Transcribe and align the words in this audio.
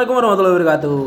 Assalamualaikum 0.00 0.32
warahmatullahi 0.32 0.54
wabarakatuh. 0.56 1.00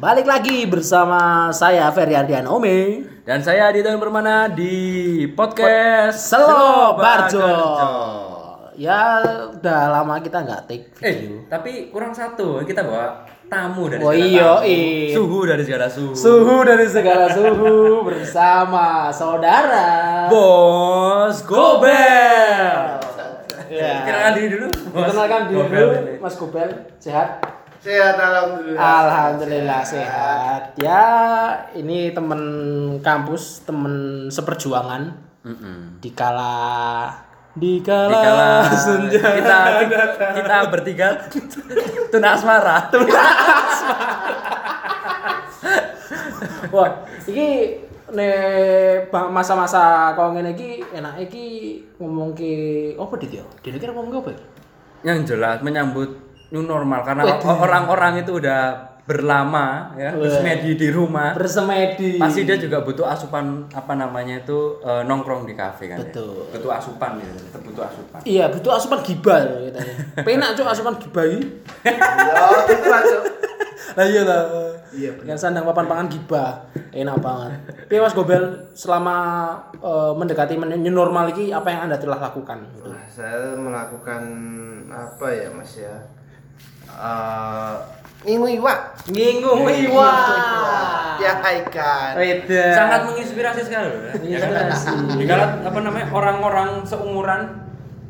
Balik 0.00 0.24
lagi 0.24 0.58
bersama 0.64 1.20
saya 1.52 1.84
Ferry 1.92 2.16
Ardian 2.16 2.48
Ome. 2.48 3.04
Dan 3.20 3.44
saya 3.44 3.68
Adita 3.68 3.92
Permana 3.92 4.48
di 4.48 4.72
podcast 5.36 6.32
Selo 6.32 6.96
Barjo. 6.96 7.44
Ya 8.72 9.20
udah 9.52 10.00
lama 10.00 10.16
kita 10.24 10.48
nggak 10.48 10.64
take 10.64 10.88
Eh, 10.96 11.12
video. 11.12 11.44
tapi 11.52 11.92
kurang 11.92 12.16
satu. 12.16 12.64
Kita 12.64 12.88
bawa 12.88 13.20
tamu 13.52 13.92
dari 13.92 14.00
Oh 14.00 14.16
segala 14.16 14.24
iya, 14.24 14.40
tamu. 14.48 14.64
iya. 14.64 15.12
Suhu 15.12 15.38
dari 15.44 15.62
segala 15.68 15.86
suhu. 15.92 16.12
Suhu 16.16 16.56
dari 16.64 16.86
segala 16.88 17.24
suhu 17.28 17.76
bersama 18.00 19.12
saudara 19.12 19.88
Bos 20.32 21.44
Gobel. 21.44 22.96
Ya. 23.68 24.08
Kenalkan 24.08 24.32
diri 24.40 24.48
dulu. 24.56 24.66
Bos 24.88 25.04
Kenalkan 25.12 25.42
diri 25.52 25.60
dulu. 25.60 25.88
Mas 26.24 26.32
Gobel. 26.40 26.68
Sehat? 26.96 27.44
Sehat 27.78 28.18
alhamdulillah. 28.18 28.82
Alhamdulillah 28.82 29.80
sehat. 29.86 30.62
Ya, 30.82 31.06
ini 31.78 32.10
temen 32.10 32.42
kampus, 32.98 33.62
temen 33.62 34.26
seperjuangan. 34.26 35.14
Mm-mm. 35.46 36.02
Dikala 36.02 37.06
dikala, 37.58 38.10
Dikala 38.10 38.50
senja 38.74 39.22
kita 39.22 39.58
kita 40.38 40.56
bertiga 40.70 41.08
tuna 42.10 42.34
asmara. 42.34 42.90
Wah, 46.74 46.90
iki 47.24 47.78
ne 48.12 48.30
masa-masa 49.10 50.12
kau 50.18 50.34
ngene 50.34 50.52
iki 50.58 50.82
enak 50.92 51.22
iki 51.30 51.46
ngomong 52.02 52.34
ke 52.34 52.52
apa 52.98 53.14
dit 53.22 53.38
ya? 53.38 53.44
Dene 53.62 53.78
kira 53.78 53.94
ngomong 53.94 54.12
ke 54.12 54.18
apa? 54.18 54.30
ya? 54.34 54.40
Yang 55.14 55.34
jelas 55.34 55.62
menyambut 55.62 56.27
new 56.48 56.62
normal 56.62 57.04
karena 57.04 57.22
orang-orang 57.44 58.22
itu 58.22 58.40
udah 58.40 58.88
berlama 59.08 59.96
ya 59.96 60.12
Wah. 60.12 60.20
bersemedi 60.20 60.76
di 60.76 60.88
rumah. 60.92 61.32
Bersemedi. 61.32 62.20
pasti 62.20 62.44
dia 62.44 62.60
juga 62.60 62.84
butuh 62.84 63.08
asupan 63.08 63.64
apa 63.72 63.96
namanya 63.96 64.44
itu 64.44 64.76
eh, 64.84 65.00
nongkrong 65.00 65.48
di 65.48 65.56
kafe 65.56 65.88
kan 65.88 65.96
Betul. 66.04 66.44
ya? 66.44 66.52
butuh 66.52 66.70
asupan 66.76 67.16
ya 67.16 67.30
tetap 67.32 67.60
butuh 67.64 67.84
asupan 67.88 68.18
Iya, 68.28 68.44
butuh 68.52 68.72
asupan 68.76 69.00
gibah 69.00 69.38
ya 69.40 69.72
katanya. 69.72 69.94
Penak 70.28 70.50
cuk 70.52 70.68
asupan 70.68 70.94
gibah 71.00 71.24
iki. 71.24 71.40
Ya, 71.88 72.44
gitu 72.68 72.88
aja. 72.92 73.18
Lah 73.96 74.04
iya 74.04 74.22
lah. 74.28 74.42
Iya, 74.88 75.10
Dengan 75.16 75.36
sandang 75.40 75.64
papan 75.64 75.88
pangan 75.88 76.08
gibah. 76.08 76.68
Enak 76.92 77.16
banget. 77.18 77.50
Tapi 77.88 77.96
Mas 77.96 78.12
Gobel 78.12 78.42
selama 78.76 79.16
eh, 79.72 80.12
mendekati 80.12 80.60
men- 80.60 80.76
new 80.76 80.92
normal 80.92 81.32
iki 81.32 81.48
apa 81.48 81.72
yang 81.72 81.88
Anda 81.88 81.96
telah 81.96 82.20
lakukan? 82.20 82.60
Gitu. 82.76 82.92
Saya 83.08 83.56
melakukan 83.56 84.20
apa 84.92 85.26
ya 85.28 85.48
mas 85.48 85.80
ya? 85.80 85.96
Eh, 86.96 87.74
Ngingu 88.18 88.46
iwak. 88.58 88.78
Ngingu 89.08 89.50
Ya 91.18 91.32
ikan. 91.42 92.12
Weda. 92.14 92.64
sangat 92.74 93.00
menginspirasi 93.10 93.60
sekali 93.66 93.86
loh 93.90 94.00
ya. 94.06 94.12
Inspirasi. 94.18 94.94
di 95.18 95.24
kala 95.26 95.66
apa 95.66 95.78
namanya 95.82 96.06
orang-orang 96.14 96.86
seumuran 96.86 97.66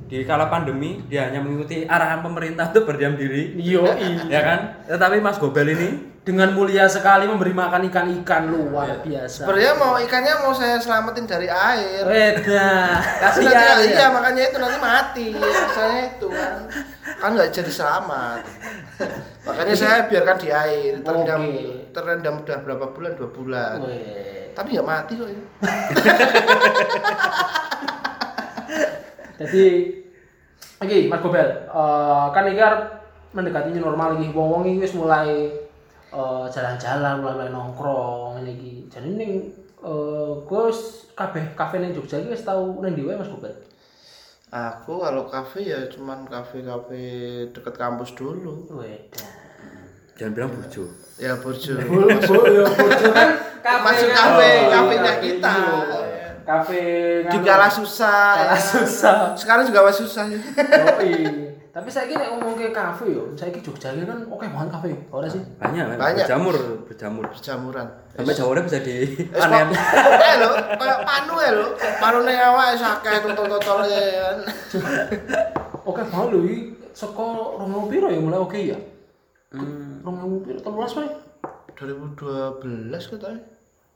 di 0.09 0.25
kala 0.25 0.49
pandemi 0.49 1.05
dia 1.09 1.29
hanya 1.29 1.41
mengikuti 1.45 1.85
arahan 1.85 2.25
pemerintah 2.25 2.73
untuk 2.73 2.89
berdiam 2.89 3.17
diri 3.17 3.53
Yo 3.61 3.85
ya 4.29 4.41
kan 4.41 4.59
tetapi 4.89 5.21
Mas 5.21 5.37
Gobel 5.37 5.73
ini 5.73 5.89
dengan 6.21 6.53
mulia 6.53 6.85
sekali 6.85 7.25
memberi 7.25 7.57
makan 7.57 7.89
ikan-ikan 7.89 8.53
luar 8.53 9.01
biasa. 9.01 9.49
Sebenarnya 9.49 9.73
mau 9.81 9.97
ikannya 9.97 10.35
mau 10.45 10.53
saya 10.53 10.77
selamatin 10.77 11.25
dari 11.25 11.49
air. 11.49 12.05
Weda. 12.05 13.01
Tapi 13.01 13.49
Kasihan 13.49 13.81
ya. 13.81 13.89
iya 13.89 14.07
makanya 14.13 14.43
itu 14.53 14.57
nanti 14.61 14.77
mati. 14.77 15.27
Saya 15.73 16.13
itu 16.13 16.29
kan 16.29 16.69
kan 17.19 17.35
nggak 17.35 17.51
jadi 17.51 17.73
selamat. 17.73 18.41
makanya 19.43 19.75
saya 19.75 20.07
biarkan 20.07 20.39
di 20.39 20.49
air 20.55 20.95
terendam 21.03 21.43
Oke. 21.43 21.91
terendam 21.91 22.35
udah 22.43 22.59
berapa 22.63 22.87
bulan 22.95 23.13
dua 23.19 23.29
bulan. 23.35 23.77
Weh. 23.83 24.55
Tapi 24.55 24.69
nggak 24.75 24.89
mati 24.89 25.13
kok 25.19 25.29
ya. 25.31 25.43
Jadi 29.39 29.65
oke 30.83 30.97
Mas 31.07 31.21
Gobel, 31.23 31.49
eh, 31.71 32.27
kan 32.35 32.43
ini 32.47 32.59
kan 32.59 32.75
mendekati 33.35 33.71
new 33.71 33.83
normal 33.87 34.19
lagi. 34.19 34.31
Wong-wong 34.35 34.67
wis 34.83 34.95
mulai 34.99 35.51
eh, 36.11 36.45
jalan-jalan, 36.51 37.23
mulai, 37.23 37.35
mulai 37.35 37.51
nongkrong 37.55 38.43
ini. 38.43 38.87
Jadi 38.91 39.09
ning 39.15 39.33
eh 39.79 40.33
Gus 40.47 41.11
kabeh 41.15 41.55
kafe 41.55 41.79
ning 41.79 41.95
Jogja 41.95 42.19
tau 42.43 42.83
ning 42.83 42.99
ndi 42.99 43.07
wae 43.07 43.15
Mas 43.15 43.31
Gobel? 43.31 43.55
Aku 44.49 44.97
kalau 44.99 45.29
kafe 45.29 45.61
ya 45.63 45.85
cuman 45.87 46.25
kafe-kafe 46.25 47.05
deket 47.53 47.75
kampus 47.77 48.17
dulu. 48.17 48.65
Weda. 48.73 49.21
jangan 50.19 50.33
bilang 50.35 50.51
bujo 50.51 50.83
Ya 51.15 51.37
Burjo. 51.37 51.77
ya 51.79 51.87
bojo 51.87 52.63
kan 53.13 53.29
Masuk 53.85 54.09
kan. 54.09 54.17
kafe, 54.35 54.51
Oh, 54.51 54.71
kafenya 54.73 55.13
iya. 55.13 55.21
kita. 55.21 55.55
Kafe 56.43 56.83
kan. 57.23 57.31
Di 57.31 57.39
kala 57.45 57.69
susah. 57.69 58.29
Kala 58.35 58.57
ya. 58.57 58.59
susah. 58.59 59.17
Sekarang 59.37 59.69
juga 59.69 59.85
masih 59.85 60.09
susah. 60.09 60.25
ya. 60.27 60.41
Oh 60.41 61.03
iya. 61.05 61.48
Tapi 61.79 61.95
saya 61.95 62.11
kira 62.11 62.27
ngomong 62.27 62.59
ke 62.59 62.75
kafe 62.75 63.07
yo, 63.07 63.31
saya 63.39 63.55
kira 63.55 63.63
Jogja 63.63 63.95
ini 63.95 64.03
kan 64.03 64.19
oke 64.27 64.43
banget 64.43 64.67
kafe, 64.75 64.91
ora 65.15 65.31
sih? 65.31 65.39
banyak 65.63 65.85
kan 65.87 65.95
Banyak. 65.95 66.27
berjamur 66.27 66.57
berjamur 66.83 67.25
Berjamuran. 67.31 67.87
sampai 68.11 68.35
jauhnya 68.35 68.63
bisa 68.67 68.79
di 68.83 68.97
Wes 69.31 69.47
kok 69.47 69.63
eh 70.19 70.35
lho, 70.43 70.51
kayak 70.75 70.99
panu 71.07 71.35
ya 71.39 71.51
lho. 71.55 71.67
Panu 72.03 72.19
ning 72.27 72.35
awake 72.35 72.75
sakeh 72.75 73.23
totol-totol 73.23 73.87
ya 73.87 74.03
kan. 74.27 74.39
Oke 75.87 76.03
banget 76.03 76.35
iki 76.35 76.57
saka 76.91 77.23
2000 77.63 77.87
piro 77.87 78.11
ya 78.11 78.19
mulai 78.19 78.43
oke 78.43 78.59
ya? 78.59 78.79
Hmm. 79.55 80.03
2000 80.03 80.43
piro 80.43 80.59
13 80.59 80.99
wae. 80.99 81.09
2012 81.79 83.13
katanya. 83.15 83.41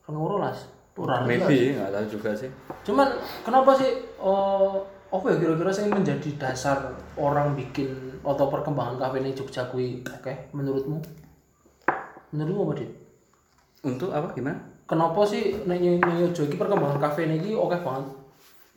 2012. 0.07 0.71
Ora. 0.93 1.25
maybe 1.25 1.73
nggak 1.73 1.89
tahu 1.89 2.05
juga 2.05 2.37
sih 2.37 2.53
Cuman 2.85 3.09
kenapa 3.49 3.73
sih 3.73 3.91
eh 3.97 4.73
apa 5.13 5.25
ya 5.29 5.37
kira-kira 5.37 5.69
sing 5.69 5.93
menjadi 5.93 6.41
dasar 6.41 6.89
orang 7.21 7.53
bikin 7.53 7.93
atau 8.25 8.49
perkembangan 8.49 8.97
kafe 8.97 9.21
ini 9.21 9.37
Jogja 9.37 9.69
kuwi 9.69 10.01
oke 10.01 10.33
menurutmu? 10.57 10.99
Menurutmu 12.33 12.63
apa, 12.65 12.75
Dit? 12.81 12.91
untuk 13.83 14.15
apa 14.15 14.31
gimana 14.33 14.57
Kenapa 14.87 15.25
sih 15.25 15.65
ning 15.69 16.01
ning 16.01 16.19
Jogja 16.33 16.57
perkembangan 16.57 17.01
kafe 17.01 17.25
ini 17.29 17.53
oke 17.57 17.77
banget? 17.81 18.09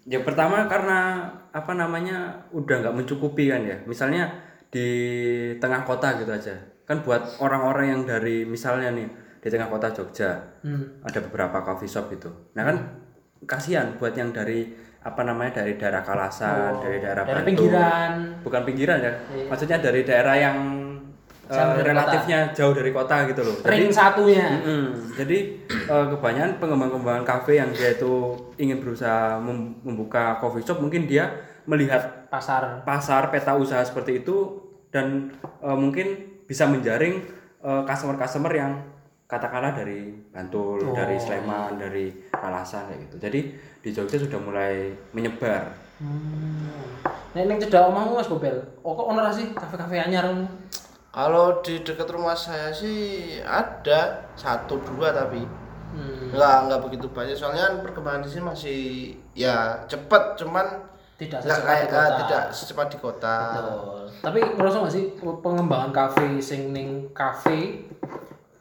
Ya 0.05 0.21
pertama 0.21 0.69
karena 0.69 1.27
apa 1.49 1.71
namanya 1.73 2.45
udah 2.53 2.83
nggak 2.83 2.95
mencukupi 2.95 3.49
kan 3.49 3.65
ya. 3.65 3.75
Misalnya 3.89 4.29
di 4.69 4.87
tengah 5.59 5.81
kota 5.83 6.15
gitu 6.21 6.29
aja. 6.29 6.55
Kan 6.85 7.01
buat 7.01 7.41
orang-orang 7.41 7.85
yang 7.89 8.01
dari 8.05 8.45
misalnya 8.45 8.93
nih 8.93 9.09
di 9.41 9.47
tengah 9.49 9.67
kota 9.67 9.91
Jogja 9.91 10.39
Hmm. 10.61 11.01
ada 11.03 11.19
beberapa 11.19 11.59
coffee 11.65 11.89
shop 11.89 12.07
gitu. 12.13 12.31
Nah 12.55 12.63
kan 12.63 12.77
kasihan 13.43 13.97
buat 13.99 14.15
yang 14.15 14.31
dari 14.31 14.71
apa 15.05 15.21
namanya 15.21 15.61
dari 15.61 15.77
daerah 15.77 16.01
Kalasan, 16.01 16.81
dari 16.81 16.97
daerah 16.97 17.21
Oh, 17.21 17.29
dari 17.29 17.37
Batu. 17.37 17.49
pinggiran. 17.53 18.11
Bukan 18.41 18.61
pinggiran 18.65 18.97
ya. 18.99 19.13
Iya. 19.29 19.45
Maksudnya 19.53 19.77
dari 19.77 20.01
daerah 20.01 20.33
yang 20.35 20.57
dari 21.45 21.85
relatifnya 21.85 22.49
jauh 22.57 22.73
dari 22.73 22.89
kota 22.89 23.29
gitu 23.29 23.45
loh. 23.45 23.53
Ring 23.61 23.93
satunya. 23.93 24.49
Mm-mm. 24.57 25.13
Jadi 25.13 25.37
eh, 25.69 26.05
kebanyakan 26.09 26.57
pengembang-pengembangan 26.57 27.21
kafe 27.21 27.61
yang 27.61 27.69
dia 27.69 27.93
itu 27.93 28.33
ingin 28.57 28.81
berusaha 28.81 29.37
mem- 29.37 29.77
membuka 29.85 30.41
coffee 30.41 30.65
shop 30.65 30.81
mungkin 30.81 31.05
dia 31.05 31.29
melihat 31.69 32.25
Pasar 32.33 32.81
pasar 32.81 33.29
peta 33.29 33.53
usaha 33.53 33.85
seperti 33.85 34.25
itu 34.25 34.57
dan 34.89 35.29
eh, 35.61 35.77
mungkin 35.77 36.17
bisa 36.45 36.65
menjaring 36.65 37.21
customer-customer 37.65 38.53
yang 38.53 38.77
katakanlah 39.25 39.73
dari 39.73 40.13
Bantul, 40.27 40.81
Oh. 40.81 40.93
dari 40.93 41.17
Sleman, 41.17 41.75
dari 41.75 42.13
Kalasan 42.29 42.87
kayak 42.87 42.99
gitu. 43.03 43.15
Jadi 43.19 43.39
di 43.79 43.89
Jogja 43.89 44.17
sudah 44.17 44.37
mulai 44.37 44.73
menyebar. 45.11 45.73
Hmm. 45.97 46.69
Nek 47.31 47.43
ning 47.45 47.57
cedhak 47.57 47.85
omahmu 47.85 48.15
Mas 48.15 48.27
Bobel, 48.27 48.53
oh 48.79 48.93
kok 48.93 49.07
ono 49.07 49.19
ra 49.19 49.29
sih 49.29 49.49
kafe-kafe 49.49 49.97
anyar? 49.97 50.27
Kalau 51.09 51.59
di 51.59 51.79
dekat 51.79 52.07
rumah 52.07 52.33
saya 52.33 52.69
sih 52.69 52.99
ada 53.39 54.29
satu 54.33 54.77
dua 54.83 55.09
tapi 55.09 55.43
Hmm. 55.87 56.27
nggak 56.29 56.55
nggak 56.65 56.81
begitu 56.83 57.07
banyak 57.07 57.31
soalnya 57.33 57.63
kan 57.65 57.75
perkembangan 57.81 58.19
di 58.19 58.29
sini 58.29 58.43
masih 58.43 58.79
ya 59.31 59.55
cepet 59.85 60.35
cuman 60.35 60.67
Tidak 61.15 61.39
nggak 61.39 61.55
secepat 61.55 61.63
di 61.63 61.87
kayak 61.87 61.87
kota. 61.87 62.19
tidak 62.19 62.43
secepat 62.51 62.87
di 62.89 62.97
kota 62.99 63.37
Betul. 63.55 64.03
Tapi 64.19 64.39
ngerasa 64.51 64.75
nggak 64.77 64.91
sih 64.91 65.05
pengembangan 65.15 65.91
kafe 65.91 66.27
sing 66.37 66.61
ning 66.69 66.89
kafe 67.09 67.87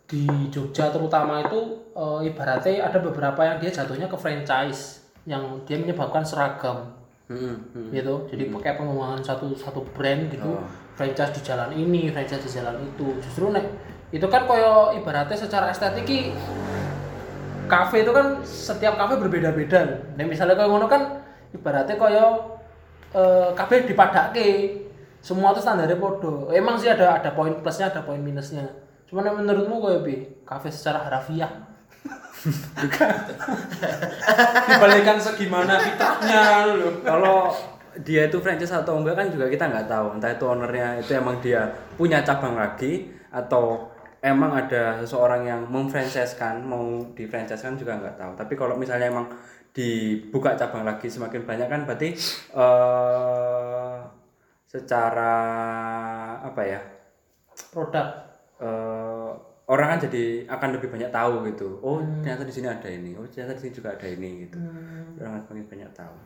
di 0.04 0.28
Jogja 0.52 0.92
terutama 0.92 1.40
itu 1.40 1.80
eh, 1.96 2.28
ibaratnya 2.28 2.84
ada 2.84 2.98
beberapa 3.00 3.40
yang 3.44 3.56
dia 3.58 3.70
jatuhnya 3.72 4.06
ke 4.08 4.16
franchise 4.20 5.00
yang 5.24 5.64
dia 5.64 5.80
menyebabkan 5.80 6.20
seragam 6.20 6.92
Mm-mm, 7.24 7.56
mm. 7.72 7.88
gitu 7.96 8.28
jadi 8.28 8.52
pakai 8.52 8.76
pengembangan 8.76 9.24
satu 9.24 9.56
satu 9.56 9.80
brand 9.96 10.28
gitu 10.28 10.44
Oh. 10.44 10.60
franchise 10.94 11.32
di 11.34 11.40
jalan 11.40 11.72
ini 11.72 12.12
franchise 12.12 12.44
di 12.44 12.50
jalan 12.52 12.76
itu 12.84 13.16
justru 13.24 13.48
nek 13.48 13.64
itu 14.12 14.26
kan 14.28 14.44
koyo 14.44 14.92
ibaratnya 14.92 15.34
secara 15.34 15.72
estetik 15.72 16.36
kafe 17.64 18.04
itu 18.04 18.12
kan 18.12 18.44
setiap 18.44 19.00
kafe 19.00 19.16
berbeda-beda 19.16 20.12
nah 20.14 20.24
misalnya 20.28 20.54
kayak 20.54 20.68
ngono 20.68 20.86
kan 20.86 21.02
ibaratnya 21.56 21.96
koyo 21.96 22.26
eh 23.14 23.48
kabeh 23.54 23.86
dipadake. 23.86 24.48
Semua 25.24 25.54
tuh 25.56 25.62
standarnya 25.62 25.96
podo. 25.96 26.50
Emang 26.52 26.76
sih 26.76 26.90
ada 26.90 27.16
ada 27.16 27.30
poin 27.32 27.54
plusnya, 27.62 27.88
ada 27.88 28.02
poin 28.04 28.20
minusnya. 28.20 28.66
Cuman 29.08 29.28
yang 29.28 29.36
menurutmu 29.44 29.80
kowe 29.80 29.96
bi 30.04 30.24
kafe 30.44 30.68
secara 30.72 31.08
harafiah 31.08 31.48
dibalikan 34.68 35.16
segimana 35.16 35.80
fitrahnya 35.80 36.76
loh. 36.76 37.00
kalau 37.00 37.48
dia 38.04 38.28
itu 38.28 38.36
franchise 38.44 38.74
atau 38.74 39.00
enggak 39.00 39.16
kan 39.16 39.32
juga 39.32 39.48
kita 39.48 39.64
nggak 39.64 39.88
tahu 39.88 40.06
entah 40.18 40.28
itu 40.28 40.44
ownernya 40.44 41.00
itu 41.00 41.12
emang 41.16 41.40
dia 41.40 41.64
punya 41.96 42.20
cabang 42.20 42.58
lagi 42.58 43.08
atau 43.32 43.88
emang 44.20 44.52
ada 44.52 45.00
seseorang 45.00 45.48
yang 45.48 45.64
memfranchise-kan 45.72 46.60
mau 46.60 47.00
di 47.16 47.24
franchise-kan 47.24 47.80
juga 47.80 47.96
nggak 47.96 48.16
tahu 48.20 48.32
tapi 48.36 48.52
kalau 48.60 48.76
misalnya 48.76 49.08
emang 49.08 49.32
dibuka 49.72 50.52
cabang 50.52 50.84
lagi 50.84 51.08
semakin 51.08 51.48
banyak 51.48 51.68
kan 51.72 51.88
berarti 51.88 52.12
eh 52.52 53.96
secara 54.68 55.32
apa 56.44 56.62
ya 56.66 56.80
Produk. 57.70 58.23
Eh, 58.60 59.30
orang 59.64 59.96
kan 59.96 59.98
jadi 60.04 60.44
akan 60.44 60.68
lebih 60.76 60.88
banyak 60.92 61.08
tahu 61.08 61.46
gitu. 61.48 61.80
Oh 61.80 61.98
ternyata 62.20 62.44
di 62.44 62.52
sini 62.52 62.68
ada 62.68 62.88
ini. 62.88 63.16
Oh 63.16 63.24
ternyata 63.24 63.56
di 63.56 63.60
sini 63.64 63.72
juga 63.72 63.96
ada 63.96 64.06
ini 64.06 64.44
gitu. 64.44 64.58
Orang 65.20 65.40
akan 65.40 65.42
semakin 65.48 65.66
banyak 65.72 65.90
tahu. 65.96 66.16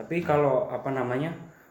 Tapi 0.00 0.16
kalau 0.24 0.72
apa 0.72 0.88
namanya 0.96 1.28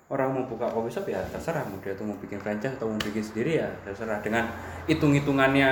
orang 0.10 0.34
mau 0.34 0.44
buka 0.46 0.70
coffee 0.70 0.94
shop 0.94 1.06
ya 1.10 1.22
terserah 1.30 1.66
mau 1.70 1.78
dia 1.82 1.94
tuh 1.94 2.06
mau 2.06 2.18
bikin 2.18 2.42
franchise 2.42 2.78
atau 2.78 2.90
mau 2.90 3.02
bikin 3.02 3.26
sendiri 3.26 3.62
ya 3.62 3.70
terserah. 3.82 4.22
Dengan 4.22 4.46
hitung 4.86 5.14
hitungannya 5.18 5.72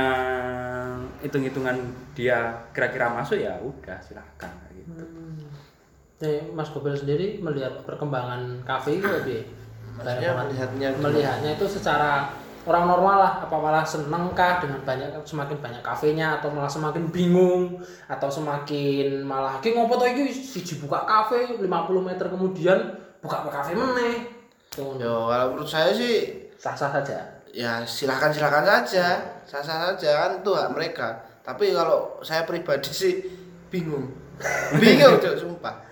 hitung 1.21 1.45
hitungan 1.45 1.77
dia 2.17 2.53
kira-kira 2.73 3.09
masuk 3.13 3.37
ya 3.37 3.57
udah 3.61 3.97
silahkan 4.01 4.49
kayak 4.49 4.73
gitu. 4.73 5.05
Nih, 6.17 6.41
Mas 6.49 6.73
Gobel 6.73 6.97
sendiri 6.97 7.37
melihat 7.45 7.85
perkembangan 7.85 8.65
kafe 8.65 8.97
itu 8.97 9.05
lebih 9.05 9.45
Maksudnya 9.97 10.33
melihatnya 10.33 10.89
gimana? 10.93 11.03
melihatnya 11.09 11.49
itu 11.57 11.65
secara 11.65 12.29
orang 12.67 12.83
normal 12.83 13.15
lah 13.23 13.31
apa 13.47 13.55
malah 13.55 13.87
seneng 13.87 14.35
kah 14.35 14.59
dengan 14.59 14.83
banyak 14.83 15.15
semakin 15.23 15.57
banyak 15.63 15.79
kafenya 15.79 16.43
atau 16.43 16.51
malah 16.51 16.67
semakin 16.67 17.07
bingung 17.07 17.79
atau 18.11 18.27
semakin 18.27 19.23
malah 19.23 19.63
ki 19.63 19.71
ngopo 19.71 19.95
to 19.95 20.03
iki? 20.03 20.35
Siji 20.35 20.83
buka 20.83 21.07
kafe 21.07 21.55
50 21.55 21.63
meter 22.03 22.27
kemudian 22.27 22.77
buka 23.23 23.47
kafe 23.47 23.71
meneh. 23.71 24.27
Yo, 24.77 25.31
kalau 25.31 25.55
menurut 25.55 25.65
saya 25.65 25.95
sih 25.95 26.45
sah-sah 26.59 26.91
saja. 26.91 27.39
ya 27.55 27.81
silahkan 27.87 28.29
silahkan 28.29 28.61
saja. 28.61 29.17
Sah 29.47 29.63
sah 29.63 29.89
saja 29.89 30.27
kan 30.27 30.31
itu 30.43 30.51
hak 30.51 30.69
mereka. 30.75 31.23
Tapi 31.41 31.71
kalau 31.71 32.19
saya 32.21 32.43
pribadi 32.43 32.91
sih 32.91 33.13
bingung. 33.71 34.11
Bingung 34.77 35.17
Cok, 35.17 35.33
sumpah. 35.33 35.87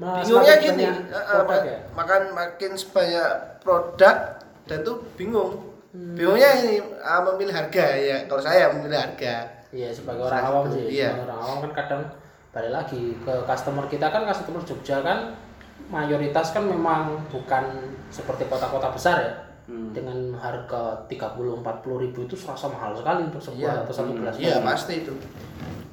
Malah 0.00 0.24
bingungnya 0.24 0.56
gini 0.56 0.84
produk 1.12 1.60
ma- 1.60 1.68
ya? 1.68 1.78
makan 1.92 2.22
makin 2.32 2.72
sebanyak 2.72 3.30
produk 3.60 4.16
dan 4.64 4.80
tuh 4.80 5.04
bingung 5.12 5.69
Hmm. 5.90 6.14
bingungnya 6.14 6.50
ini 6.62 6.78
ah, 7.02 7.18
memilih 7.26 7.50
harga 7.50 7.86
ya. 7.98 8.16
Kalau 8.30 8.38
saya 8.38 8.70
memilih 8.70 8.94
harga. 8.94 9.42
Iya 9.70 9.90
sebagai 9.90 10.26
orang 10.26 10.42
awam 10.46 10.64
sih, 10.70 10.86
iya. 10.86 11.14
sebagai 11.14 11.30
orang 11.30 11.40
awam 11.42 11.58
kan 11.66 11.72
kadang 11.82 12.02
balik 12.50 12.72
lagi 12.74 13.14
ke 13.22 13.34
customer 13.46 13.86
kita 13.86 14.06
kan 14.10 14.26
customer 14.26 14.58
Jogja 14.66 14.98
kan 15.02 15.30
mayoritas 15.86 16.50
kan 16.50 16.66
memang 16.66 17.22
bukan 17.30 17.90
seperti 18.10 18.46
kota-kota 18.46 18.90
besar 18.94 19.16
ya. 19.22 19.34
Dengan 19.70 20.34
harga 20.34 21.06
30 21.06 21.62
40 21.62 22.02
ribu 22.02 22.26
itu 22.26 22.34
serasa 22.34 22.66
mahal 22.66 22.90
sekali 22.90 23.30
untuk 23.30 23.38
sebuah 23.38 23.70
Iya. 23.70 23.82
atau 23.86 23.94
satu 23.94 24.10
gelas. 24.18 24.34
Iya 24.38 24.56
pasti 24.62 25.06
itu. 25.06 25.14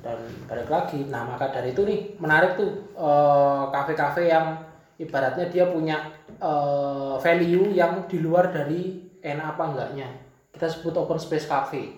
Dan 0.01 0.17
balik 0.45 0.69
lagi 0.69 1.05
nah 1.09 1.25
maka 1.25 1.49
dari 1.49 1.73
itu 1.73 1.81
nih 1.85 2.17
menarik 2.17 2.57
tuh 2.57 2.69
eh, 2.97 3.63
kafe-kafe 3.69 4.29
yang 4.29 4.57
ibaratnya 4.97 5.45
dia 5.49 5.69
punya 5.69 6.09
eh, 6.37 7.15
value 7.21 7.69
yang 7.73 8.05
di 8.09 8.17
luar 8.17 8.49
dari 8.49 9.06
enak 9.21 9.55
apa 9.55 9.63
enggaknya. 9.73 10.07
Kita 10.53 10.67
sebut 10.69 10.93
open 10.97 11.19
space 11.19 11.45
cafe. 11.45 11.97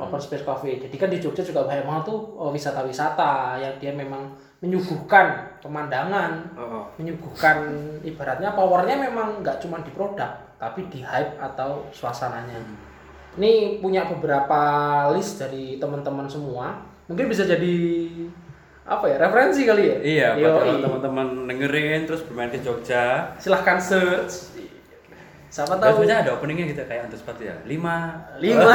Open 0.00 0.20
space 0.20 0.44
cafe. 0.44 0.80
Jadi 0.80 0.96
kan 0.96 1.12
di 1.12 1.20
Jogja 1.20 1.44
juga 1.44 1.68
banyak 1.68 1.84
banget 1.84 2.04
tuh 2.08 2.18
eh, 2.40 2.50
wisata-wisata 2.52 3.60
yang 3.60 3.74
dia 3.76 3.92
memang 3.92 4.32
menyuguhkan 4.64 5.60
pemandangan 5.60 6.56
oh, 6.56 6.88
menyuguhkan 6.96 7.68
ibaratnya 8.00 8.56
powernya 8.56 8.96
memang 8.96 9.44
nggak 9.44 9.60
cuma 9.60 9.84
di 9.84 9.92
produk 9.92 10.32
tapi 10.56 10.88
di 10.88 11.04
hype 11.04 11.36
atau 11.36 11.84
suasananya. 11.92 12.56
Ini 13.36 13.82
punya 13.84 14.08
beberapa 14.08 14.62
list 15.12 15.42
dari 15.42 15.76
teman-teman 15.76 16.24
semua. 16.24 16.80
Mungkin 17.04 17.28
bisa 17.28 17.44
jadi 17.44 17.76
apa 18.84 19.04
ya 19.08 19.16
referensi 19.20 19.68
kali 19.68 19.82
ya? 19.84 19.96
Iya 20.00 20.28
buat 20.40 20.80
teman-teman 20.80 21.48
dengerin 21.48 22.08
terus 22.08 22.24
bermain 22.24 22.48
ke 22.48 22.64
Jogja. 22.64 23.36
Silahkan 23.36 23.76
search 23.76 24.54
siapa 25.54 25.78
Tahu. 25.78 26.02
tahu 26.02 26.10
ada 26.10 26.34
openingnya 26.34 26.66
gitu 26.74 26.82
kayak 26.82 27.06
untuk 27.06 27.22
ya. 27.46 27.54
Lima. 27.62 28.26
Lima. 28.42 28.74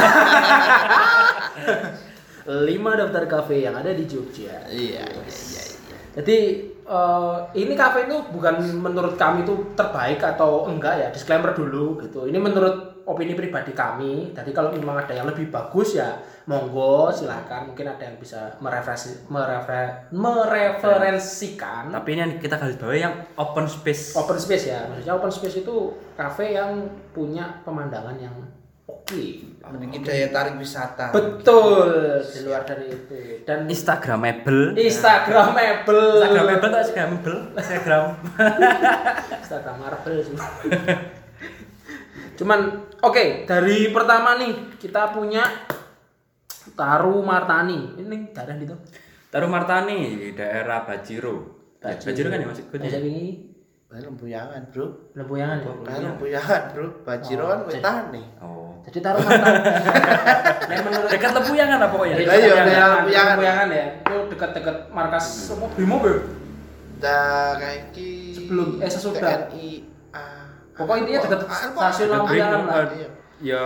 Lima 2.72 2.90
daftar 2.96 3.28
kafe 3.28 3.60
yang 3.60 3.76
ada 3.76 3.92
di 3.92 4.08
Jogja. 4.08 4.64
Iya 4.64 5.04
iya 5.04 5.28
iya 5.28 5.62
iya. 5.76 5.98
Jadi 6.16 6.38
eh, 6.80 7.36
ini 7.60 7.76
kafe 7.76 8.08
itu 8.08 8.16
bukan 8.32 8.80
menurut 8.80 9.20
kami 9.20 9.44
itu 9.44 9.76
terbaik 9.76 10.24
atau 10.24 10.64
enggak 10.72 10.96
ya? 10.96 11.08
Disclaimer 11.12 11.52
dulu 11.52 12.00
gitu. 12.00 12.24
Ini 12.24 12.40
menurut 12.40 13.04
opini 13.04 13.36
pribadi 13.36 13.76
kami. 13.76 14.32
Jadi 14.32 14.48
kalau 14.56 14.72
memang 14.72 15.04
ada 15.04 15.12
yang 15.12 15.28
lebih 15.28 15.52
bagus 15.52 16.00
ya 16.00 16.16
monggo 16.48 17.12
silakan. 17.12 17.72
Mungkin 17.72 17.86
ada 17.88 18.02
yang 18.04 18.16
bisa 18.16 18.56
mereferensi 18.62 19.28
merefer, 19.28 20.08
mereferensikan 20.14 21.92
tapi 21.92 22.16
ini 22.16 22.20
yang 22.24 22.32
kita 22.40 22.56
garis 22.56 22.76
bawahi 22.80 23.00
yang 23.04 23.14
open 23.36 23.66
space 23.68 24.16
open 24.16 24.38
space 24.40 24.72
ya. 24.72 24.86
Maksudnya 24.88 25.14
open 25.16 25.32
space 25.32 25.60
itu 25.60 25.76
kafe 26.16 26.56
yang 26.56 26.88
punya 27.12 27.60
pemandangan 27.66 28.16
yang 28.16 28.34
oke. 28.88 29.22
memiliki 29.70 30.02
daya 30.02 30.34
tarik 30.34 30.58
wisata 30.58 31.14
Betul 31.14 32.18
di 32.26 32.40
luar 32.42 32.66
dari 32.66 32.90
itu 32.90 33.46
dan 33.46 33.70
Instagramable 33.70 34.74
Instagramable. 34.74 36.26
Instagramable 36.26 36.58
atau 36.58 36.78
Instagramable 36.82 37.38
Instagram 37.54 38.04
Instagram 39.46 39.76
Marvel 39.78 40.16
sih. 40.26 40.34
Cuman 42.40 42.88
oke, 43.04 43.44
dari 43.44 43.92
pertama 43.92 44.40
nih 44.40 44.80
kita 44.80 45.12
punya 45.12 45.44
Taru 46.72 47.20
Martani. 47.20 47.94
Ini 47.96 48.16
daerah 48.30 48.56
gitu. 48.56 48.74
Taruh 49.30 49.46
Martani 49.46 49.98
di 50.18 50.28
daerah 50.34 50.82
Bajiro 50.82 51.62
Ya, 51.80 51.94
Bajiro 51.96 52.28
kan 52.28 52.42
ya 52.42 52.46
Bahasa 52.50 52.66
maksudnya 52.66 52.98
ini 53.00 53.46
Wah, 53.86 53.98
lempuyangan 53.98 54.60
bro 54.68 54.86
lempuyangan 55.14 55.56
ya. 55.62 55.70
Kan 55.80 56.00
lempuyangan 56.04 56.62
bro 56.70 56.86
Bajiro 57.02 57.44
kan 57.46 57.58
wetane 57.64 58.22
oh 58.42 58.74
Jadi 58.84 58.98
Taru 58.98 59.18
Martani. 59.22 59.62
Nah, 60.70 60.78
menurut 60.82 61.10
dekat 61.10 61.30
Lepuyangan 61.34 61.78
lah 61.78 61.88
pokoknya 61.90 62.14
Iya, 62.14 62.26
iya, 62.26 62.30
Lempuyangan, 62.30 62.62
Lempuyangan. 62.62 63.26
Lempuyangan 63.32 63.68
ya. 63.70 63.84
Itu 63.98 64.16
dekat-dekat 64.30 64.76
markas 64.90 65.26
apa? 65.50 65.66
Brimo 65.74 65.96
Bro. 65.98 66.16
Dah 66.98 67.50
kayak 67.56 67.82
Sebelum, 68.30 68.68
eh, 68.78 68.86
sesudah. 68.86 69.30
TNI 69.46 69.68
ah, 70.10 70.46
Pokoknya 70.74 71.00
intinya 71.00 71.20
dekat 71.24 71.40
Ah, 71.40 71.48
apa? 71.48 71.80
stasiun 71.86 72.06
Dekat 72.06 72.18
Lempuyangan 72.18 72.60
lah. 72.62 72.84
ya 73.40 73.64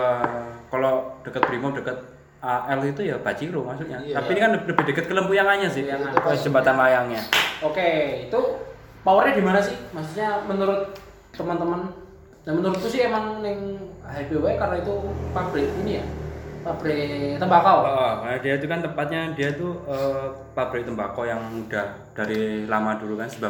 kalau 0.69 0.95
dekat 1.21 1.43
Brimo 1.45 1.69
dekat 1.73 1.99
AL 2.45 2.85
itu 2.85 3.01
ya 3.03 3.17
Bajiro 3.17 3.65
maksudnya 3.65 3.97
Iya. 3.99 4.21
tapi 4.21 4.29
ini 4.33 4.41
kan 4.41 4.51
lebih 4.53 4.67
lebih 4.71 4.85
dekat 4.87 5.05
ke 5.09 5.15
Lempuyangannya 5.15 5.69
sih 5.69 5.83
ke 5.89 6.31
jembatan 6.39 6.77
layangnya 6.77 7.23
Oke, 7.61 7.89
itu 8.29 8.41
powernya 9.01 9.33
di 9.33 9.41
mana 9.41 9.57
sih? 9.57 9.73
Maksudnya 9.91 10.45
menurut 10.45 10.93
teman-teman, 11.33 11.89
nah 12.45 12.53
menurutku 12.53 12.85
sih 12.85 13.01
emang 13.03 13.41
yang 13.41 13.81
HPW 14.05 14.45
karena 14.55 14.77
itu 14.77 14.93
pabrik 15.33 15.65
ini 15.81 15.97
ya, 15.97 16.05
pabrik 16.61 17.41
tembakau. 17.41 17.79
Oh, 17.83 18.13
nah 18.21 18.37
dia 18.37 18.55
itu 18.55 18.67
kan 18.67 18.79
tempatnya 18.79 19.33
dia 19.33 19.57
tuh 19.57 19.81
eh, 19.87 20.29
pabrik 20.53 20.85
tembakau 20.85 21.25
yang 21.25 21.41
udah 21.65 21.89
dari 22.13 22.69
lama 22.69 23.01
dulu 23.01 23.17
kan 23.17 23.29
19 23.29 23.49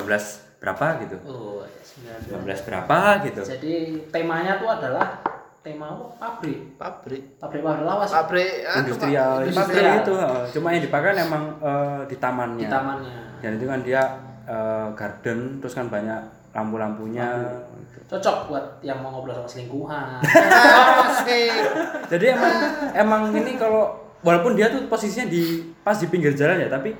berapa 0.62 0.86
gitu. 1.02 1.16
Oh, 1.26 1.66
19. 2.22 2.38
19 2.38 2.66
berapa 2.70 2.98
gitu. 3.26 3.42
Jadi 3.44 3.74
temanya 4.08 4.56
tuh 4.56 4.70
adalah 4.70 5.18
tema 5.64 5.86
apa? 5.88 6.04
Pabrik. 6.20 6.76
pabrik 6.76 7.22
Pabrik 7.40 7.62
warna 7.64 7.82
lawas. 7.82 8.12
pabrik 8.12 8.62
anu, 8.62 8.84
Industrial, 8.84 9.32
Industrial. 9.42 9.94
itu. 9.98 10.12
Cuma 10.52 10.68
yang 10.70 10.84
dipakai 10.84 11.16
emang 11.16 11.56
eh, 11.58 12.00
di 12.04 12.16
tamannya. 12.16 12.60
Di 12.60 12.68
tamannya. 12.68 13.16
Dan 13.40 13.50
itu 13.56 13.64
kan 13.64 13.80
dia 13.80 14.02
eh, 14.44 14.86
garden 14.92 15.38
terus 15.58 15.72
kan 15.72 15.88
banyak 15.88 16.20
lampu-lampunya. 16.52 17.26
Cocok 18.04 18.36
buat 18.46 18.64
yang 18.78 19.00
mau 19.00 19.08
ngobrol 19.10 19.32
sama 19.34 19.48
selingkuhan. 19.48 20.20
Jadi 22.12 22.24
emang 22.28 22.54
emang 22.94 23.22
ini 23.32 23.56
kalau 23.56 23.88
walaupun 24.20 24.52
dia 24.52 24.68
tuh 24.68 24.84
posisinya 24.86 25.26
di 25.26 25.42
pas 25.80 25.96
di 25.96 26.06
pinggir 26.06 26.32
jalan 26.32 26.60
ya, 26.60 26.68
tapi 26.68 26.92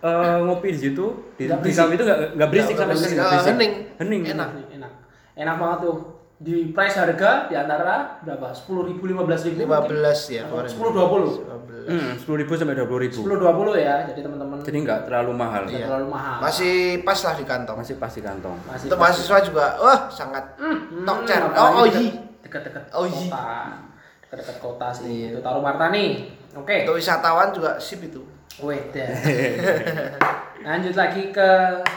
eh, 0.00 0.38
ngopi 0.40 0.70
di 0.70 0.80
situ 0.80 1.04
di 1.34 1.50
di 1.50 1.70
kafe 1.70 1.92
itu 1.92 2.04
nggak 2.04 2.18
nggak 2.34 2.48
berisik 2.48 2.74
sama 2.74 2.94
sekali 2.94 3.18
Ah, 3.18 3.26
berisik. 3.32 3.50
hening. 3.50 3.72
Hening. 3.98 4.22
Enak. 4.30 4.48
enak. 4.72 4.92
Enak 5.34 5.56
banget 5.56 5.78
tuh. 5.82 5.96
Di 6.34 6.70
price 6.70 6.96
harga 6.96 7.46
di 7.46 7.54
antara 7.54 8.18
berapa? 8.20 8.50
10.000 8.50 8.98
15.000 8.98 9.64
15 9.64 10.34
ya 10.34 10.42
kemarin. 10.44 10.68
10 10.68 10.80
20. 10.90 11.46
15. 11.46 11.64
Hmm, 11.84 12.16
sepuluh 12.16 12.38
ribu 12.40 12.56
sampai 12.56 12.74
dua 12.74 12.88
puluh 12.88 13.00
ribu. 13.02 13.20
10 13.20 13.36
20 13.36 13.76
ya. 13.78 14.08
Jadi 14.08 14.20
teman-teman 14.20 14.56
Jadi 14.58 14.78
nggak 14.80 15.00
terlalu 15.04 15.32
mahal. 15.32 15.62
tidak 15.64 15.76
Iya. 15.76 15.86
terlalu 15.86 16.06
mahal. 16.08 16.36
Masih 16.40 16.74
pas 17.04 17.18
lah 17.20 17.34
di 17.36 17.44
kantong. 17.44 17.76
Masih 17.76 17.94
pasti 17.96 18.20
kantong. 18.20 18.56
Masih 18.64 18.86
Untuk 18.88 18.98
mahasiswa 18.98 19.38
juga, 19.44 19.64
wah 19.78 20.00
sangat 20.08 20.44
top 21.04 21.18
chair. 21.24 21.44
Hmm, 21.44 21.52
Oh, 21.52 21.60
oh 21.60 21.68
apalagi 21.84 22.04
iya. 22.08 22.22
Dekat-dekat 22.40 22.82
Oh, 22.90 23.04
iya. 23.04 23.28
kota. 23.28 23.44
Dekat-dekat 24.24 24.56
kota 24.58 24.88
sih. 24.90 25.16
Itu 25.28 25.40
Taruh 25.40 25.60
Martani. 25.60 26.04
Oke. 26.56 26.76
Untuk 26.82 26.96
wisatawan 26.96 27.52
juga 27.52 27.76
sip 27.76 28.00
itu. 28.00 28.24
Weda. 28.62 29.06
Lanjut 30.64 30.94
lagi 30.96 31.28
ke 31.28 31.48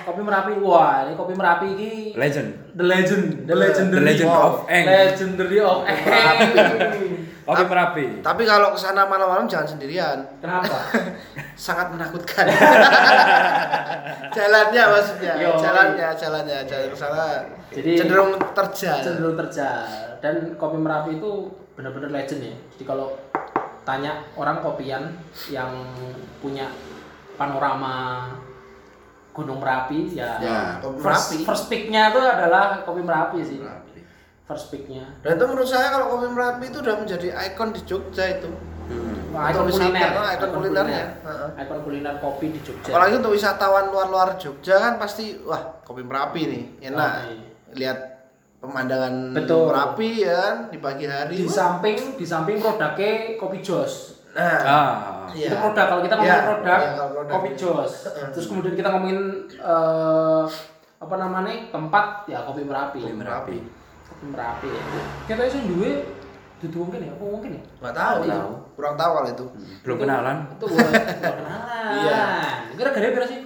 kopi 0.03 0.21
Merapi. 0.25 0.57
Wah, 0.59 1.05
ini 1.05 1.13
kopi 1.13 1.37
Merapi 1.37 1.67
ini 1.77 1.89
Legend. 2.17 2.75
The 2.75 2.83
Legend, 2.83 3.25
The 3.45 3.55
Legendary. 3.55 3.93
The 3.95 4.03
Legend 4.03 4.31
of 4.33 4.55
Eng. 4.67 4.85
Legendary 4.85 5.59
of 5.61 5.79
Eng. 5.85 5.97
Kopi 7.47 7.63
Merapi. 7.63 8.05
Tapi 8.19 8.43
kalau 8.43 8.75
ke 8.75 8.79
sana 8.81 9.07
malam-malam 9.07 9.47
jangan 9.47 9.77
sendirian. 9.77 10.19
Kenapa? 10.43 10.83
Sangat 11.55 11.95
menakutkan. 11.95 12.43
jalannya 14.35 14.83
maksudnya, 14.93 15.33
Yo. 15.39 15.55
jalannya, 15.55 16.07
jalannya, 16.17 16.57
jalan 16.67 16.87
ke 16.91 16.97
sana. 16.97 17.25
Jadi- 17.71 17.97
cenderung 18.03 18.35
terjal. 18.51 18.97
Cenderung 18.99 19.37
terjal. 19.39 19.79
Dan 20.19 20.57
kopi 20.59 20.77
Merapi 20.81 21.21
itu 21.21 21.53
benar-benar 21.77 22.09
legend 22.09 22.41
ya. 22.41 22.55
Jadi 22.73 22.83
kalau 22.83 23.13
tanya 23.87 24.19
orang 24.35 24.59
kopian 24.59 25.15
yang 25.47 25.71
punya 26.43 26.67
panorama 27.39 28.27
Gunung 29.31 29.61
Merapi 29.63 30.17
ya, 30.17 30.41
Ya, 30.41 30.81
Merapi. 30.83 31.45
first 31.45 31.69
pick-nya 31.69 32.09
itu 32.11 32.19
adalah 32.19 32.81
kopi 32.83 33.05
Merapi 33.05 33.39
sih. 33.45 33.61
First 34.43 34.73
pick-nya. 34.73 35.07
Dan 35.21 35.37
itu 35.37 35.45
menurut 35.45 35.69
saya 35.69 35.93
kalau 35.93 36.17
kopi 36.17 36.27
Merapi 36.33 36.65
itu 36.67 36.81
udah 36.81 36.95
menjadi 36.97 37.27
ikon 37.53 37.69
di 37.71 37.81
Jogja 37.85 38.25
itu. 38.27 38.49
Hmm. 38.89 39.35
Wah, 39.35 39.51
Untuk 39.53 39.67
ikon 39.67 39.69
wisata, 39.69 39.85
kuliner, 39.87 40.09
oh, 40.09 40.27
ikon 40.33 40.49
kulinernya. 40.57 41.03
Heeh. 41.21 41.49
Ikon 41.63 41.79
kuliner 41.85 42.15
kopi 42.17 42.45
di 42.49 42.59
Jogja. 42.65 42.89
Apalagi 42.91 43.13
untuk 43.21 43.31
wisatawan 43.37 43.85
luar-luar 43.93 44.29
Jogja 44.41 44.75
kan 44.81 44.93
pasti 44.97 45.37
wah 45.45 45.79
kopi 45.85 46.01
Merapi 46.01 46.41
nih 46.49 46.63
enak. 46.89 47.11
Oh, 47.13 47.23
iya. 47.29 47.47
Lihat 47.77 47.97
pemandangan 48.57 49.13
Betul. 49.33 49.69
Merapi 49.69 50.09
ya 50.19 50.33
kan 50.35 50.55
di 50.67 50.77
pagi 50.77 51.05
hari. 51.05 51.35
di 51.35 51.45
samping 51.45 51.97
di 52.15 52.25
samping 52.25 52.57
produknya 52.57 53.37
kopi 53.37 53.61
jos. 53.61 54.17
Nah, 54.33 54.61
Ah. 54.61 54.89
Iya. 55.27 55.49
Itu 55.49 55.55
produk 55.59 55.85
kalau 55.87 56.01
kita 56.01 56.13
ngomongin 56.13 56.33
Iya, 56.33 56.45
produk, 56.47 56.77
iya, 56.79 56.89
kalau 56.93 57.09
produk. 57.11 57.31
kopi 57.33 57.49
jos. 57.53 57.91
Terus 58.31 58.45
kemudian 58.47 58.73
kita 58.73 58.89
ngomongin 58.89 59.19
eh, 59.51 60.45
apa 60.97 61.15
namanya 61.15 61.69
tempat 61.69 62.05
ya 62.25 62.41
kopi 62.41 62.61
merapi. 62.61 62.99
Kopi 62.99 63.13
Merapi. 63.13 63.57
Kopi 64.07 64.25
merapi. 64.27 64.69
Kita 65.25 65.41
itu 65.43 65.59
duwe 65.67 65.91
dudu 66.57 66.77
mungkin 66.81 67.05
ya, 67.05 67.13
apa 67.13 67.21
mungkin 67.23 67.51
ya? 67.53 67.61
nggak 67.77 67.93
tahu, 67.93 68.17
tahu. 68.25 68.49
kurang 68.73 68.95
tahu 68.95 69.11
kalau 69.13 69.29
itu. 69.29 69.45
Belum 69.85 69.93
Itu- 69.93 70.03
kenalan. 70.03 70.37
Itu 70.49 70.65
buat 70.65 70.89
kenalan. 70.89 71.45
Iya. 71.93 72.21
Regane 72.73 73.07
berapa 73.13 73.27
sih? 73.27 73.39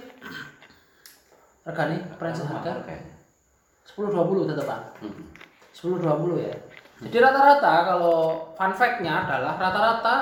Regane 1.62 1.96
price 2.16 2.42
harga 2.42 2.72
kayak 2.82 3.02
10 3.88 4.14
20 4.14 4.50
tetepan. 4.50 4.80
10 5.74 5.98
20 5.98 6.46
ya. 6.46 6.54
Jadi 7.02 7.16
rata-rata 7.18 7.72
kalau 7.82 8.18
fun 8.54 8.72
fact-nya 8.78 9.26
adalah 9.26 9.58
rata-rata 9.58 10.14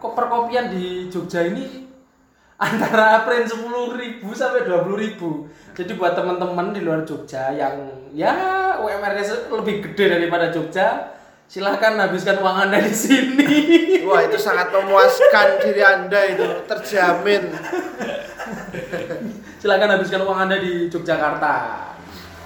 perkopian 0.00 0.72
di 0.72 1.12
Jogja 1.12 1.44
ini 1.44 1.84
antara 2.64 3.28
print 3.28 3.52
10.000 3.52 4.24
sampai 4.32 4.64
20.000. 4.64 5.76
Jadi 5.78 5.92
buat 5.94 6.16
teman-teman 6.16 6.72
di 6.74 6.80
luar 6.82 7.04
Jogja 7.04 7.52
yang 7.54 8.08
ya 8.16 8.34
UMR-nya 8.80 9.52
lebih 9.52 9.84
gede 9.84 10.18
daripada 10.18 10.48
Jogja, 10.48 11.12
silahkan 11.46 11.94
habiskan 12.00 12.40
uang 12.40 12.56
Anda 12.66 12.82
di 12.82 12.94
sini. 12.94 13.46
Wah 14.08 14.24
itu 14.24 14.40
sangat 14.40 14.72
memuaskan 14.72 15.60
diri 15.60 15.84
anda 15.84 16.20
itu 16.24 16.64
terjamin. 16.64 17.52
silahkan 19.60 19.90
habiskan 19.98 20.24
uang 20.24 20.38
Anda 20.48 20.56
di 20.56 20.88
Yogyakarta. 20.88 21.87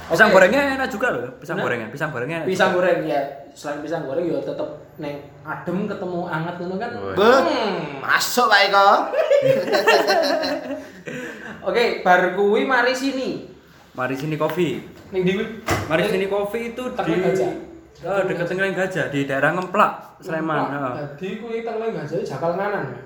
Pisang 0.04 0.28
Oke. 0.28 0.34
gorengnya 0.34 0.60
enak 0.74 0.88
juga 0.88 1.06
loh. 1.10 1.20
Pisang 1.36 1.56
Nah. 1.56 1.62
gorengnya, 1.62 1.86
pisang 1.88 2.08
gorengnya. 2.10 2.38
Pisang 2.42 2.68
juga. 2.68 2.76
goreng 2.82 2.98
ya, 3.04 3.20
selain 3.52 3.78
pisang 3.80 4.02
goreng 4.02 4.24
ya 4.24 4.38
tetep 4.38 4.68
neng 4.94 5.14
adem 5.42 5.76
ketemu 5.86 6.18
anget 6.26 6.54
gitu 6.58 6.74
kan. 6.76 6.90
Hmm. 7.14 8.00
masuk 8.00 8.46
Pak 8.46 8.60
Eko. 8.66 8.88
Oke, 11.64 11.82
bar 12.02 12.32
kuwi 12.32 12.60
mari 12.64 12.92
sini. 12.92 13.46
Mari 13.92 14.14
sini 14.14 14.34
kopi. 14.34 14.82
Ning 15.10 15.20
ndi 15.22 15.30
kuwi? 15.34 15.46
Mari 15.86 16.00
sini 16.06 16.26
kopi 16.26 16.58
itu 16.72 16.82
di 16.88 17.12
Gajah. 17.14 17.50
Oh, 18.02 18.18
dekat 18.26 18.44
Tengkleng 18.44 18.74
Gajah 18.74 19.04
di 19.08 19.22
daerah 19.22 19.52
Ngemplak, 19.52 20.18
Sleman. 20.18 20.58
heeh. 20.66 20.92
Jadi 21.12 21.28
kuwi 21.38 21.56
tengkleng 21.62 21.94
gajah 21.94 22.18
jakal 22.20 22.50
kanan 22.52 22.90
ya. 22.90 23.00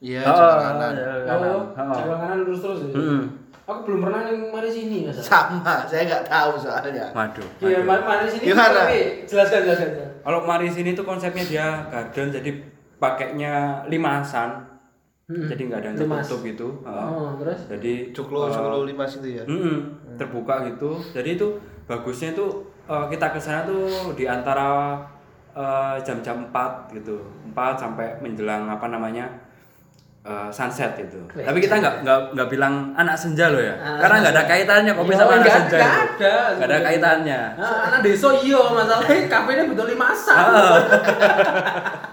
Iya, 0.00 0.20
Oh, 0.26 0.34
jalan 0.34 0.58
kanan. 0.74 0.90
iya, 0.90 1.06
Oh, 1.30 1.62
kanan. 1.70 2.38
Heeh. 2.42 3.20
Aku 3.70 3.80
belum 3.86 4.00
pernah 4.02 4.26
ning 4.26 4.50
mari 4.50 4.66
sini 4.66 5.06
Mas. 5.06 5.22
Sama, 5.22 5.86
saya 5.86 6.02
nggak 6.10 6.26
tahu 6.26 6.58
soalnya. 6.58 7.06
Waduh. 7.14 7.46
Iya, 7.62 7.86
mari, 7.86 8.02
mari 8.02 8.26
sini. 8.26 8.50
Gimana? 8.50 8.90
tapi 8.90 9.00
Jelaskan 9.30 9.60
jelaskan. 9.62 9.90
Kalau 10.20 10.38
mari 10.42 10.66
sini 10.66 10.90
tuh 10.92 11.06
konsepnya 11.06 11.44
dia 11.46 11.66
garden 11.88 12.34
jadi 12.34 12.50
pakainya 12.98 13.86
limasan. 13.86 14.66
Hmm. 15.30 15.46
Jadi 15.46 15.70
nggak 15.70 15.78
ada 15.78 15.88
yang 15.94 15.98
Limas. 16.02 16.26
tertutup 16.26 16.40
gitu. 16.42 16.68
Heeh. 16.82 17.06
Oh, 17.06 17.30
terus 17.38 17.58
Jadi 17.70 17.92
Cuklo, 18.10 18.50
eh, 18.50 18.50
cuklo 18.50 18.82
lima 18.82 19.06
situ 19.06 19.38
ya. 19.38 19.46
Mm-mm, 19.46 19.78
terbuka 20.18 20.66
gitu. 20.66 20.98
Jadi 21.14 21.38
itu 21.38 21.54
bagusnya 21.86 22.34
itu 22.34 22.46
eh, 22.90 23.06
kita 23.06 23.30
ke 23.30 23.38
sana 23.38 23.62
tuh 23.62 24.10
di 24.18 24.26
antara 24.26 24.98
eh, 25.54 25.96
jam-jam 26.02 26.50
4 26.50 26.90
gitu. 26.98 27.22
4 27.54 27.78
sampai 27.78 28.18
menjelang 28.18 28.66
apa 28.66 28.90
namanya? 28.90 29.30
Eh, 30.20 30.48
sunset 30.48 30.92
gitu. 30.94 31.16
Wih, 31.30 31.42
Tapi 31.42 31.58
kita 31.58 31.74
nggak 31.76 31.94
nggak 32.00 32.18
nggak 32.32 32.48
bilang 32.48 32.74
anak 32.92 33.14
senja 33.14 33.48
loh 33.48 33.58
ya. 33.58 33.72
Anak 33.72 33.98
Karena 33.98 34.16
nggak 34.18 34.34
ada 34.34 34.44
kaitannya 34.46 34.92
kopi 34.92 35.08
Oh, 35.08 35.16
sama 35.16 35.30
anak 35.30 35.40
nggak- 35.40 35.56
senja 35.56 35.76
nggak 35.76 35.88
itu. 35.88 36.04
ada. 36.04 36.34
Nggak 36.52 36.68
ada 36.68 36.78
kaitannya. 36.82 37.40
Nah, 37.54 37.76
anak 37.86 38.00
desa 38.02 38.28
iya 38.36 38.60
masalahnya 38.68 39.16
kafenya 39.26 39.64
betul 39.66 39.86
limasan. 39.86 40.36
Ah. 40.36 40.76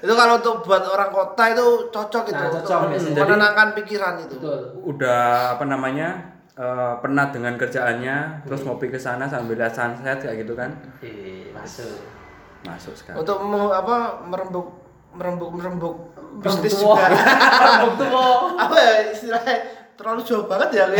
Itu 0.00 0.12
kalau 0.12 0.34
untuk 0.36 0.62
buat 0.62 0.84
orang 0.84 1.10
kota 1.10 1.42
itu 1.48 1.66
cocok 1.88 2.24
itu. 2.24 2.38
Nah, 2.38 2.48
untuk 2.48 2.62
cocok, 2.62 2.80
biasanya. 2.88 3.18
menenangkan 3.20 3.68
pikiran 3.74 4.14
itu. 4.20 4.34
Betul. 4.36 4.58
Udah 4.86 5.22
apa 5.54 5.64
namanya? 5.66 6.08
eh, 6.52 6.94
penat 7.00 7.32
dengan 7.32 7.56
kerjaannya, 7.56 8.16
terus 8.44 8.60
ngopi 8.62 8.86
ke 8.86 8.96
sana 8.96 9.24
sambil 9.24 9.56
lihat 9.56 9.72
sunset 9.72 10.20
kayak 10.20 10.44
gitu 10.44 10.52
kan. 10.52 10.68
Masuk. 11.50 11.88
Masuk 12.62 12.92
sekali. 12.92 13.16
Untuk 13.16 13.40
me- 13.40 13.72
apa 13.72 13.96
merembuk 14.22 14.68
merembuk 15.12 15.50
merembuk 15.50 15.94
bisnis 16.38 16.72
juga. 16.72 17.00
tua. 17.02 17.06
Rembuk 17.80 17.94
tua. 17.98 18.26
apa 18.56 18.74
ya 18.74 18.92
istilahnya 19.10 19.54
terlalu 19.94 20.20
jauh 20.22 20.44
banget 20.44 20.68
ya. 20.74 20.84
Oh, 20.84 20.92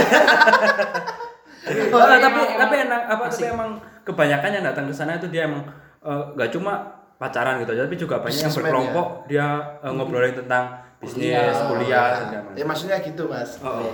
Tapi 1.61 1.76
tapi 1.93 2.40
emang- 2.40 2.57
tapi 2.57 2.75
enak 2.81 3.00
apa 3.07 3.25
tapi 3.26 3.37
asik. 3.37 3.52
emang 3.52 3.71
kebanyakan 4.02 4.50
yang 4.50 4.64
datang 4.64 4.85
ke 4.87 4.95
sana 4.95 5.12
itu 5.14 5.29
dia 5.29 5.45
emang 5.45 5.61
eh, 6.00 6.23
nggak 6.35 6.50
cuma 6.50 6.73
pacaran 7.14 7.61
gitu 7.61 7.76
tapi 7.76 7.95
juga 7.95 8.17
banyak 8.17 8.33
yang 8.33 8.49
Businessman 8.49 8.64
berkelompok 8.67 9.07
dia 9.26 9.47
eh, 9.79 9.90
ngobrolin 9.90 10.35
tentang 10.35 10.64
bisnis 10.97 11.37
Kuliah. 11.37 11.69
kuliah 11.69 11.85
ya, 11.87 12.17
segala 12.19 12.40
macam. 12.43 12.57
ya 12.57 12.64
maksudnya 12.64 12.97
gitu 12.99 13.23
mas. 13.26 13.50
Oh, 13.61 13.76
oh. 13.79 13.93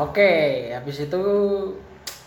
Oke, 0.00 0.32
habis 0.72 0.96
itu 1.00 1.22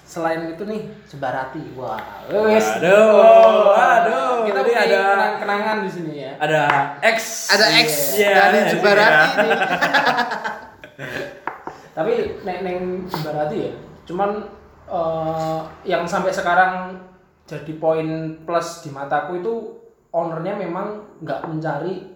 selain 0.05 0.47
itu 0.47 0.63
nih 0.63 0.81
Jebarati. 1.05 1.75
Wah, 1.75 1.99
wes. 2.29 2.67
Aduh, 2.77 3.73
aduh, 3.73 4.45
Kita 4.45 4.59
punya 4.61 4.79
ada- 4.81 5.11
kenang- 5.11 5.37
kenangan 5.41 5.77
di 5.81 5.89
sini 5.89 6.13
ya. 6.13 6.14
Ada 6.45 6.63
X 7.01 7.49
Ada 7.51 7.65
X 7.81 7.87
Iya, 8.15 8.31
dari 8.33 8.57
iya. 8.57 8.69
Jebarati 8.71 9.39
ini. 9.41 9.55
Tapi 11.97 12.13
neng 12.43 12.59
neng 12.63 12.79
Jebarati 13.07 13.57
ya. 13.57 13.71
Cuman 14.05 14.29
eh, 14.87 15.59
yang 15.87 16.03
sampai 16.05 16.31
sekarang 16.31 16.99
jadi 17.45 17.73
poin 17.77 18.07
plus 18.43 18.81
di 18.81 18.89
mataku 18.89 19.41
itu 19.41 19.53
ownernya 20.09 20.57
memang 20.57 21.05
nggak 21.21 21.45
mencari 21.47 22.13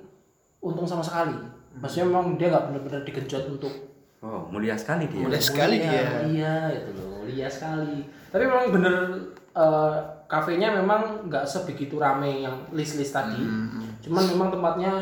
untung 0.61 0.85
sama 0.85 1.05
sekali. 1.05 1.35
Maksudnya 1.79 2.05
memang 2.11 2.35
dia 2.35 2.51
nggak 2.51 2.65
benar-benar 2.71 3.01
digenjot 3.05 3.45
untuk 3.47 3.73
oh 4.19 4.51
mulia 4.51 4.75
sekali 4.75 5.07
dia 5.07 5.23
Mulia 5.23 5.39
sekali 5.39 5.79
mulia, 5.79 5.87
dia. 5.87 6.03
Mulia 6.27 6.53
itu 6.75 6.89
loh, 6.97 7.07
mulia 7.23 7.47
sekali. 7.47 8.03
Tapi 8.29 8.43
memang 8.45 8.67
bener 8.73 8.95
eh, 9.55 9.95
kafenya 10.29 10.69
memang 10.77 11.25
nggak 11.25 11.41
sebegitu 11.41 11.97
rame 11.97 12.45
yang 12.45 12.53
list-list 12.69 13.17
tadi. 13.17 13.41
Cuman 14.05 14.23
memang 14.29 14.47
tempatnya 14.53 14.93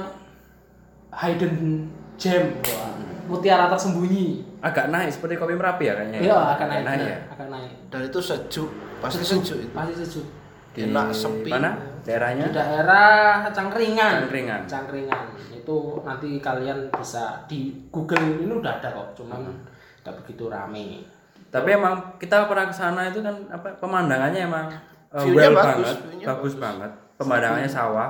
hidden 1.12 1.84
gem, 2.16 2.56
wah, 2.64 2.92
mutiara 3.28 3.68
tersembunyi. 3.68 4.48
agak 4.58 4.90
naik 4.90 5.14
seperti 5.14 5.38
kopi 5.38 5.54
merapi 5.54 5.86
ya 5.86 5.94
kayaknya 5.94 6.20
Iya, 6.26 6.40
akan 6.58 6.66
naik, 6.66 6.84
naik 6.84 7.02
ya 7.06 7.20
akan 7.30 7.48
naik. 7.54 7.72
Dan 7.94 8.02
itu 8.10 8.18
sejuk, 8.18 8.70
pasti 8.98 9.22
sejuk 9.22 9.58
itu. 9.62 9.70
Masih 9.76 9.96
sejuk. 10.02 10.26
di 10.74 10.82
Enak, 10.90 11.10
sepi. 11.14 11.50
mana 11.50 11.78
Di 12.02 12.10
daerahnya 12.10 12.50
daerah 12.50 13.46
Cangkringan. 13.54 14.26
Cangkringan. 14.26 14.62
Cangkringan. 14.66 15.26
Itu 15.54 16.02
nanti 16.02 16.42
kalian 16.42 16.90
bisa 16.90 17.46
di 17.46 17.70
Google 17.94 18.42
ini 18.42 18.50
udah 18.50 18.82
ada 18.82 18.90
kok, 18.94 19.14
cuman 19.22 19.46
nggak 20.02 20.16
begitu 20.26 20.50
rame. 20.50 21.06
tapi 21.48 21.74
emang 21.78 22.18
kita 22.18 22.44
pernah 22.50 22.68
ke 22.68 22.76
sana 22.76 23.08
itu 23.08 23.24
kan 23.24 23.34
apa 23.48 23.72
pemandangannya 23.80 24.42
emang 24.52 24.68
View-nya 25.24 25.50
well 25.50 25.54
bagus, 25.56 25.66
banget, 25.66 25.96
view-nya 26.04 26.26
bagus 26.28 26.54
banget. 26.56 26.92
Pemandangannya 27.18 27.70
sawah 27.70 28.10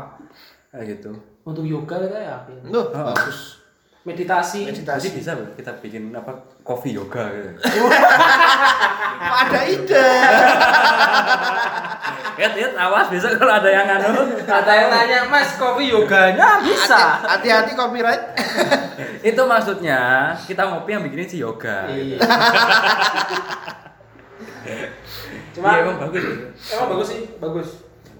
kayak 0.68 0.86
gitu. 0.98 1.12
Untuk 1.42 1.64
yoga 1.64 1.96
kita 2.04 2.20
ya. 2.20 2.38
Loh, 2.68 2.92
Oh. 2.92 3.16
bagus. 3.16 3.64
Meditasi. 4.04 4.64
Jadi 4.64 4.84
Meditasi. 4.84 5.08
bisa 5.16 5.32
loh 5.36 5.48
kita 5.52 5.72
bikin 5.80 6.12
apa 6.12 6.32
coffee 6.64 6.96
yoga 6.96 7.28
gitu. 7.28 7.52
Ada 9.44 9.62
ide. 9.66 10.08
Lihat, 12.38 12.54
lihat, 12.54 12.74
awas 12.78 13.10
besok 13.10 13.34
kalau 13.34 13.50
ada 13.52 13.66
yang 13.66 13.90
anu. 13.90 14.14
Ada 14.46 14.70
yang 14.70 14.90
nanya, 14.94 15.20
Mas, 15.26 15.58
kopi 15.58 15.90
yoganya 15.90 16.62
bisa. 16.62 17.18
Hati-hati 17.26 17.74
copyright. 17.74 18.22
itu 19.34 19.42
maksudnya 19.42 20.32
kita 20.46 20.70
ngopi 20.70 20.94
yang 20.94 21.02
bikinin 21.02 21.26
si 21.26 21.42
yoga. 21.42 21.90
Iya. 21.90 22.22
Cuma 25.56 25.68
Cuma 25.74 25.82
emang 25.82 25.98
bagus. 26.02 26.24
Emang 26.70 26.88
bagus 26.96 27.08
sih, 27.10 27.22
bagus. 27.38 27.70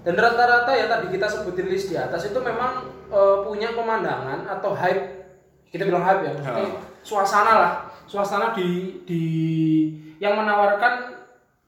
Dan 0.02 0.14
rata-rata 0.14 0.70
ya 0.72 0.86
tadi 0.86 1.06
kita 1.10 1.26
sebutin 1.26 1.68
list 1.68 1.90
di 1.90 1.96
atas 1.98 2.28
itu 2.28 2.38
memang 2.38 2.82
eh, 3.08 3.36
punya 3.42 3.72
pemandangan 3.72 4.46
atau 4.46 4.72
hype. 4.72 5.04
Kita 5.68 5.84
bilang 5.84 6.02
hype 6.02 6.24
ya, 6.24 6.32
maksudnya 6.32 6.64
Oh. 6.64 6.80
suasana 7.04 7.52
lah, 7.60 7.72
suasana 8.04 8.52
di 8.52 9.00
di 9.04 9.22
yang 10.18 10.34
menawarkan 10.34 11.14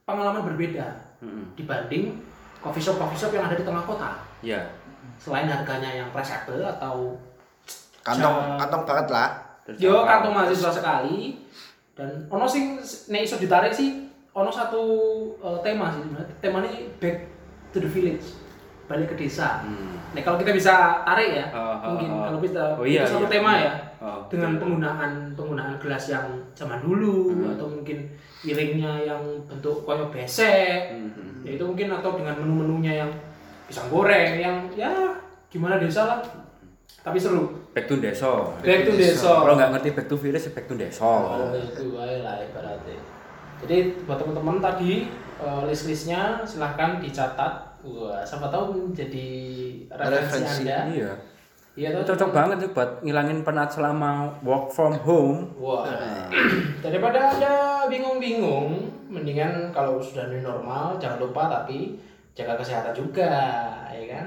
pengalaman 0.03 0.43
berbeda 0.43 0.87
Mm-mm. 1.21 1.55
dibanding 1.55 2.19
coffee 2.59 2.83
shop 2.83 2.99
coffee 2.99 3.17
shop 3.17 3.31
yang 3.31 3.47
ada 3.47 3.55
di 3.55 3.63
tengah 3.63 3.85
kota. 3.85 4.19
Iya. 4.43 4.73
Selain 5.21 5.47
harganya 5.47 5.91
yang 5.95 6.09
presable 6.11 6.65
atau 6.65 7.15
Kantong, 8.01 8.57
kantong 8.57 8.85
banget 8.89 9.07
lah. 9.13 9.29
Yo 9.77 10.03
kantong 10.03 10.33
mahasiswa 10.33 10.73
sekali 10.73 11.45
dan 11.93 12.25
ono 12.27 12.49
sing 12.49 12.81
nek 13.13 13.23
iso 13.23 13.37
ditarik 13.37 13.71
sih 13.71 14.09
ono 14.33 14.49
satu 14.49 14.83
eh, 15.37 15.59
tema 15.61 15.91
sih 15.91 16.03
sebenarnya. 16.03 16.35
temanya 16.39 16.71
back 16.97 17.17
to 17.71 17.79
the 17.79 17.89
village 17.89 18.27
balik 18.87 19.07
ke 19.09 19.17
desa 19.17 19.63
Hmm. 19.63 19.95
Nek 20.11 20.27
kalau 20.27 20.35
kita 20.37 20.51
bisa 20.51 20.75
tarik 21.05 21.31
ya 21.33 21.47
Oh, 21.51 21.79
oh, 21.79 21.95
mungkin 21.95 22.11
oh. 22.11 22.23
kalau 22.27 22.39
kita 22.41 22.65
Oh, 22.75 22.83
iya, 22.83 23.07
itu 23.07 23.15
satu 23.15 23.23
iya, 23.23 23.31
tema 23.31 23.53
iya. 23.55 23.63
ya 23.63 23.75
Oh, 24.01 24.19
dengan 24.27 24.51
betul. 24.51 24.61
penggunaan 24.61 25.13
penggunaan 25.35 25.75
gelas 25.79 26.05
yang 26.09 26.27
zaman 26.53 26.81
dulu 26.81 27.31
Hmm. 27.31 27.55
atau 27.55 27.67
mungkin 27.69 27.99
piringnya 28.41 28.93
yang 29.05 29.23
bentuk 29.47 29.83
koyo 29.85 30.11
besek 30.11 30.91
Hmm. 30.91 31.47
ya 31.47 31.55
itu 31.55 31.63
mungkin 31.63 31.89
atau 31.93 32.11
dengan 32.13 32.35
menu-menunya 32.37 32.93
yang 33.01 33.11
pisang 33.65 33.87
goreng 33.87 34.35
yang 34.37 34.57
ya 34.75 34.91
gimana 35.47 35.79
desa 35.79 36.03
lah 36.05 36.19
tapi 37.01 37.15
seru 37.17 37.47
Back 37.71 37.87
to 37.87 37.95
deso. 37.97 38.59
back 38.59 38.83
to 38.83 38.93
desa 38.93 39.31
Kalau 39.41 39.55
nggak 39.55 39.71
ngerti 39.73 39.89
back 39.95 40.07
to 40.07 40.17
village, 40.19 40.43
ya 40.43 40.51
back 40.51 40.67
to 40.67 40.75
deso. 40.75 41.07
Oh, 41.07 41.55
itu 41.55 41.95
lah 41.95 42.43
ibaratnya. 42.43 42.99
Jadi 43.65 44.05
buat 44.09 44.17
teman-teman 44.17 44.59
tadi 44.61 45.09
eh, 45.41 45.63
list-listnya 45.69 46.45
silahkan 46.45 47.01
dicatat. 47.01 47.53
Wah, 47.81 48.21
siapa 48.21 48.53
tahu 48.53 48.93
menjadi 48.93 49.29
referensi 49.89 50.45
Referensi. 50.45 50.63
Anda. 50.69 50.79
Iya. 50.93 51.13
Iya 51.79 52.03
tuh. 52.03 52.13
cocok 52.13 52.31
banget 52.35 52.57
tuh 52.67 52.71
buat 52.75 52.91
ngilangin 53.01 53.41
penat 53.47 53.73
selama 53.73 54.37
work 54.43 54.69
from 54.75 54.93
home. 55.01 55.49
Wah. 55.57 55.87
Daripada 56.85 57.33
Anda 57.33 57.87
bingung-bingung, 57.89 58.91
mendingan 59.09 59.71
kalau 59.73 60.03
sudah 60.03 60.29
new 60.29 60.43
normal 60.45 60.99
jangan 61.01 61.23
lupa 61.23 61.49
tapi 61.49 61.97
jaga 62.37 62.59
kesehatan 62.59 62.93
juga, 62.93 63.33
ya 63.91 64.05
kan? 64.11 64.27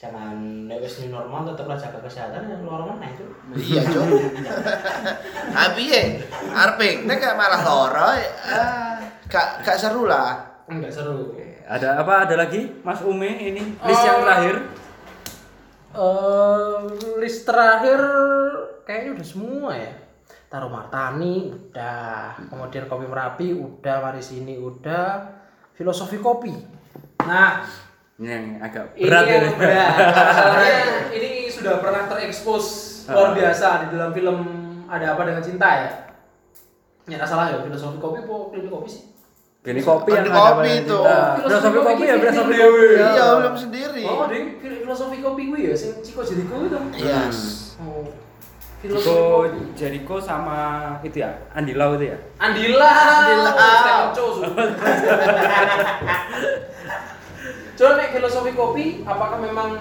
Jangan 0.00 0.64
nek 0.64 0.80
wis 0.80 1.04
new 1.04 1.12
normal 1.12 1.44
tetaplah 1.44 1.76
jaga 1.76 2.00
kesehatan 2.00 2.48
yang 2.48 2.64
luar 2.64 2.88
mana 2.88 3.04
itu. 3.04 3.20
Iya, 3.52 3.84
Cok. 3.84 4.08
Tapi 5.52 5.82
ya, 5.92 6.02
arping, 6.56 7.04
nek 7.04 7.20
gak 7.20 7.36
malah 7.36 7.60
loro, 7.60 8.08
ah, 8.08 8.96
gak 9.28 9.60
gak 9.60 9.76
seru 9.76 10.08
lah. 10.08 10.40
Enggak 10.64 10.88
seru. 10.88 11.36
Ada 11.68 12.00
apa? 12.00 12.24
Ada 12.24 12.40
lagi, 12.40 12.80
Mas 12.80 13.04
Ume 13.04 13.28
ini 13.28 13.76
list 13.76 14.00
yang 14.02 14.18
Oh. 14.18 14.24
terakhir. 14.24 14.56
eh 15.90 16.76
list 17.18 17.44
terakhir 17.44 18.00
kayaknya 18.86 19.20
udah 19.20 19.26
semua 19.26 19.70
ya. 19.76 19.92
Taruh 20.48 20.72
Martani 20.72 21.52
udah, 21.52 22.40
kemudian 22.48 22.88
kopi 22.88 23.04
Merapi 23.04 23.52
udah, 23.52 23.96
mari 24.00 24.18
sini 24.18 24.56
udah, 24.56 25.28
filosofi 25.76 26.16
kopi. 26.18 26.56
Nah, 27.22 27.62
yang 28.20 28.60
agak 28.60 28.92
ini 28.94 29.02
berat 29.02 29.24
yang 29.24 29.42
ini. 29.42 29.56
berat. 29.56 29.92
Masalahnya 30.12 30.76
ini 31.16 31.30
sudah 31.48 31.80
pernah 31.80 32.04
terekspos 32.06 32.64
luar 33.06 33.28
Ah. 33.28 33.34
biasa 33.34 33.66
di 33.80 33.86
dalam 33.90 34.12
film 34.12 34.38
Ada 34.86 35.16
Apa 35.16 35.24
Dengan 35.24 35.40
Cinta 35.40 35.68
ya. 35.78 35.90
Ya 37.06 37.16
nggak 37.16 37.26
salah 37.26 37.48
ya, 37.48 37.58
filosofi 37.58 37.96
kopi 37.96 38.20
apa 38.20 38.34
klinik 38.50 38.68
kopi 38.68 38.88
sih? 38.88 39.02
Ini 39.60 39.80
kopi 39.80 40.10
yang 40.10 40.22
Ini 40.22 40.30
ada 40.30 40.40
kopi 40.42 40.56
pada 40.62 40.72
itu. 40.74 40.98
cinta. 41.00 41.18
Filosofi 41.34 41.40
Filosofi 41.40 41.78
kopi 41.82 42.02
ya, 42.02 42.14
filosofi 42.14 42.52
dewe. 42.54 42.64
kopi. 42.70 42.86
ya. 42.94 43.08
Iya, 43.10 43.26
belum 43.34 43.54
sendiri. 43.56 44.02
Oh, 44.04 44.24
ding, 44.26 44.46
filosofi 44.60 45.16
kopi 45.18 45.42
gue 45.46 45.60
ya, 45.62 45.74
sing 45.74 45.92
Ciko 45.98 46.20
Jericho 46.22 46.56
itu. 46.62 46.78
Yes. 46.98 47.38
Oh. 47.78 48.04
Filosofi 48.78 49.10
kopi. 49.10 49.60
Jericho 49.74 50.16
sama 50.16 50.58
itu 51.00 51.16
ya, 51.18 51.30
Andi 51.50 51.72
Lau 51.74 51.92
itu 51.94 52.08
ya. 52.08 52.16
Andila. 52.36 52.88
Andila. 52.88 53.52
Stephen 54.12 54.70
Nek 57.80 58.12
filosofi 58.12 58.52
kopi, 58.52 58.84
apakah 59.08 59.40
memang 59.40 59.80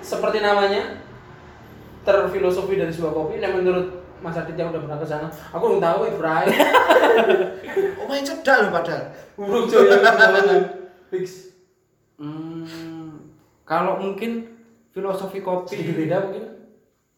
seperti 0.00 0.40
namanya 0.40 1.04
terfilosofi 2.08 2.80
dari 2.80 2.88
sebuah 2.88 3.12
kopi? 3.12 3.44
Nek 3.44 3.60
menurut 3.60 3.86
Mas 4.24 4.40
Adit 4.40 4.56
yang 4.56 4.72
udah 4.72 4.80
pernah 4.80 4.96
ke 4.96 5.04
sana, 5.04 5.28
aku 5.52 5.62
belum 5.68 5.80
tahu 5.84 6.16
Bray. 6.16 6.48
Oh, 8.04 8.08
main 8.10 8.20
cedak 8.20 8.68
loh 8.68 8.70
padahal. 8.72 9.08
Burung 9.32 9.64
coy. 9.64 9.88
Fix. 11.08 11.56
Hmm, 12.20 13.32
kalau 13.64 13.96
mungkin 13.96 14.44
filosofi 14.92 15.40
kopi 15.40 15.72
Sedikit 15.72 15.96
beda 15.96 16.16
mungkin 16.28 16.44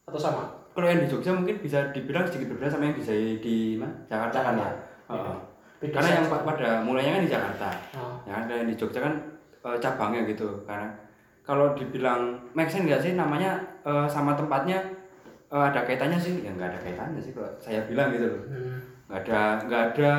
atau 0.07 0.21
sama? 0.21 0.45
kalau 0.77 0.93
yang 0.93 1.01
di 1.03 1.09
Jogja 1.09 1.33
mungkin 1.33 1.57
bisa 1.65 1.89
dibilang 1.97 2.29
sedikit 2.29 2.53
berbeda 2.53 2.77
sama 2.77 2.93
yang 2.93 2.97
di 3.01 3.41
di 3.41 3.57
mana? 3.81 3.97
Jakarta 4.13 4.39
kan 4.45 4.55
ya. 4.61 4.71
Heeh. 5.09 5.37
Beda 5.81 5.93
Karena 5.97 6.11
yang 6.21 6.27
pada 6.29 6.69
mulainya 6.85 7.13
kan 7.17 7.23
di 7.25 7.33
Jakarta. 7.33 7.69
Oh. 7.97 8.17
Ya 8.29 8.45
yang 8.45 8.69
di 8.69 8.77
Jogja 8.77 9.01
kan 9.01 9.36
eh, 9.67 9.77
cabangnya 9.77 10.23
gitu. 10.25 10.47
Karena 10.63 10.87
kalau 11.43 11.75
dibilang 11.75 12.39
make 12.55 12.71
sense 12.71 12.87
nggak 12.87 13.03
sih 13.03 13.13
namanya 13.13 13.59
eh, 13.83 14.07
sama 14.07 14.33
tempatnya 14.33 14.79
eh, 15.47 15.65
ada 15.67 15.83
kaitannya 15.83 16.17
sih? 16.17 16.47
Ya 16.47 16.51
nggak 16.51 16.71
ada 16.71 16.81
kaitannya 16.81 17.19
sih 17.19 17.35
kalau 17.35 17.51
saya 17.59 17.83
bilang 17.85 18.15
gitu 18.15 18.31
loh. 18.31 18.43
Hmm. 18.47 18.79
nggak 19.07 19.21
ada 19.23 19.41
nggak 19.63 19.83
ada 19.93 20.13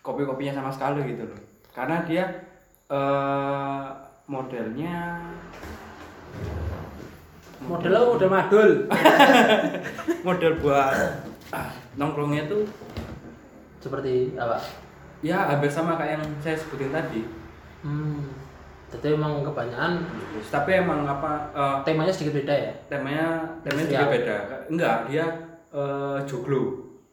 kopi-kopinya 0.00 0.52
sama 0.52 0.68
sekali 0.68 1.00
gitu 1.08 1.24
loh 1.24 1.40
karena 1.72 2.04
dia 2.04 2.24
eh 2.88 3.84
modelnya 4.28 5.16
Modelnya 7.62 8.02
udah 8.02 8.28
madul. 8.28 8.70
model 10.26 10.52
buat 10.58 11.14
ah, 11.48 11.70
nongkrongnya 11.94 12.50
tuh 12.50 12.66
Seperti 13.78 14.34
apa? 14.34 14.58
ya 15.22 15.46
hampir 15.46 15.70
sama 15.70 15.94
kayak 15.94 16.18
yang 16.18 16.24
saya 16.36 16.58
sebutin 16.58 16.90
tadi 16.90 17.22
Hmm. 17.82 18.28
Jadi 18.92 19.16
emang 19.16 19.40
kebanyakan 19.40 20.04
tapi 20.52 20.70
emang 20.76 21.08
apa 21.08 21.48
eh, 21.50 21.76
temanya 21.82 22.12
sedikit 22.12 22.44
beda 22.44 22.52
ya. 22.52 22.72
temanya 22.86 23.40
temanya 23.64 23.86
juga 23.88 24.06
beda. 24.12 24.36
Enggak 24.68 24.96
dia 25.08 25.24
eh, 25.72 26.18
joglo. 26.28 26.62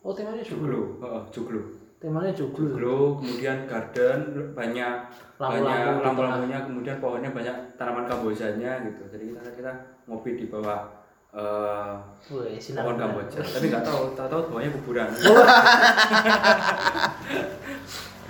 Oh 0.03 0.11
temanya 0.11 0.43
joglo. 0.43 0.99
joglo 0.99 1.07
Heeh, 1.07 1.21
joglo. 1.31 1.61
Temanya 1.99 2.31
joglo. 2.35 2.67
joglo 2.75 2.97
kemudian 3.17 3.57
garden 3.63 4.19
banyak 4.51 4.95
Lampu-lampu 5.39 5.71
banyak 5.71 6.03
lampu-lampunya 6.03 6.59
kemudian 6.67 6.95
pohonnya 6.99 7.31
banyak 7.31 7.55
tanaman 7.79 8.03
kambojanya 8.03 8.83
gitu. 8.83 9.03
Jadi 9.07 9.23
kita 9.31 9.51
kita 9.55 9.71
ngopi 10.03 10.35
di 10.35 10.51
bawah 10.51 10.83
eh, 11.31 11.95
Wih, 12.27 12.59
sinar. 12.59 12.83
pohon 12.83 12.99
kamboja. 12.99 13.39
Tapi 13.39 13.71
nggak 13.71 13.87
tahu 13.87 14.11
tahu 14.19 14.27
tahu 14.27 14.41
bawahnya 14.51 14.71
kuburan 14.75 15.07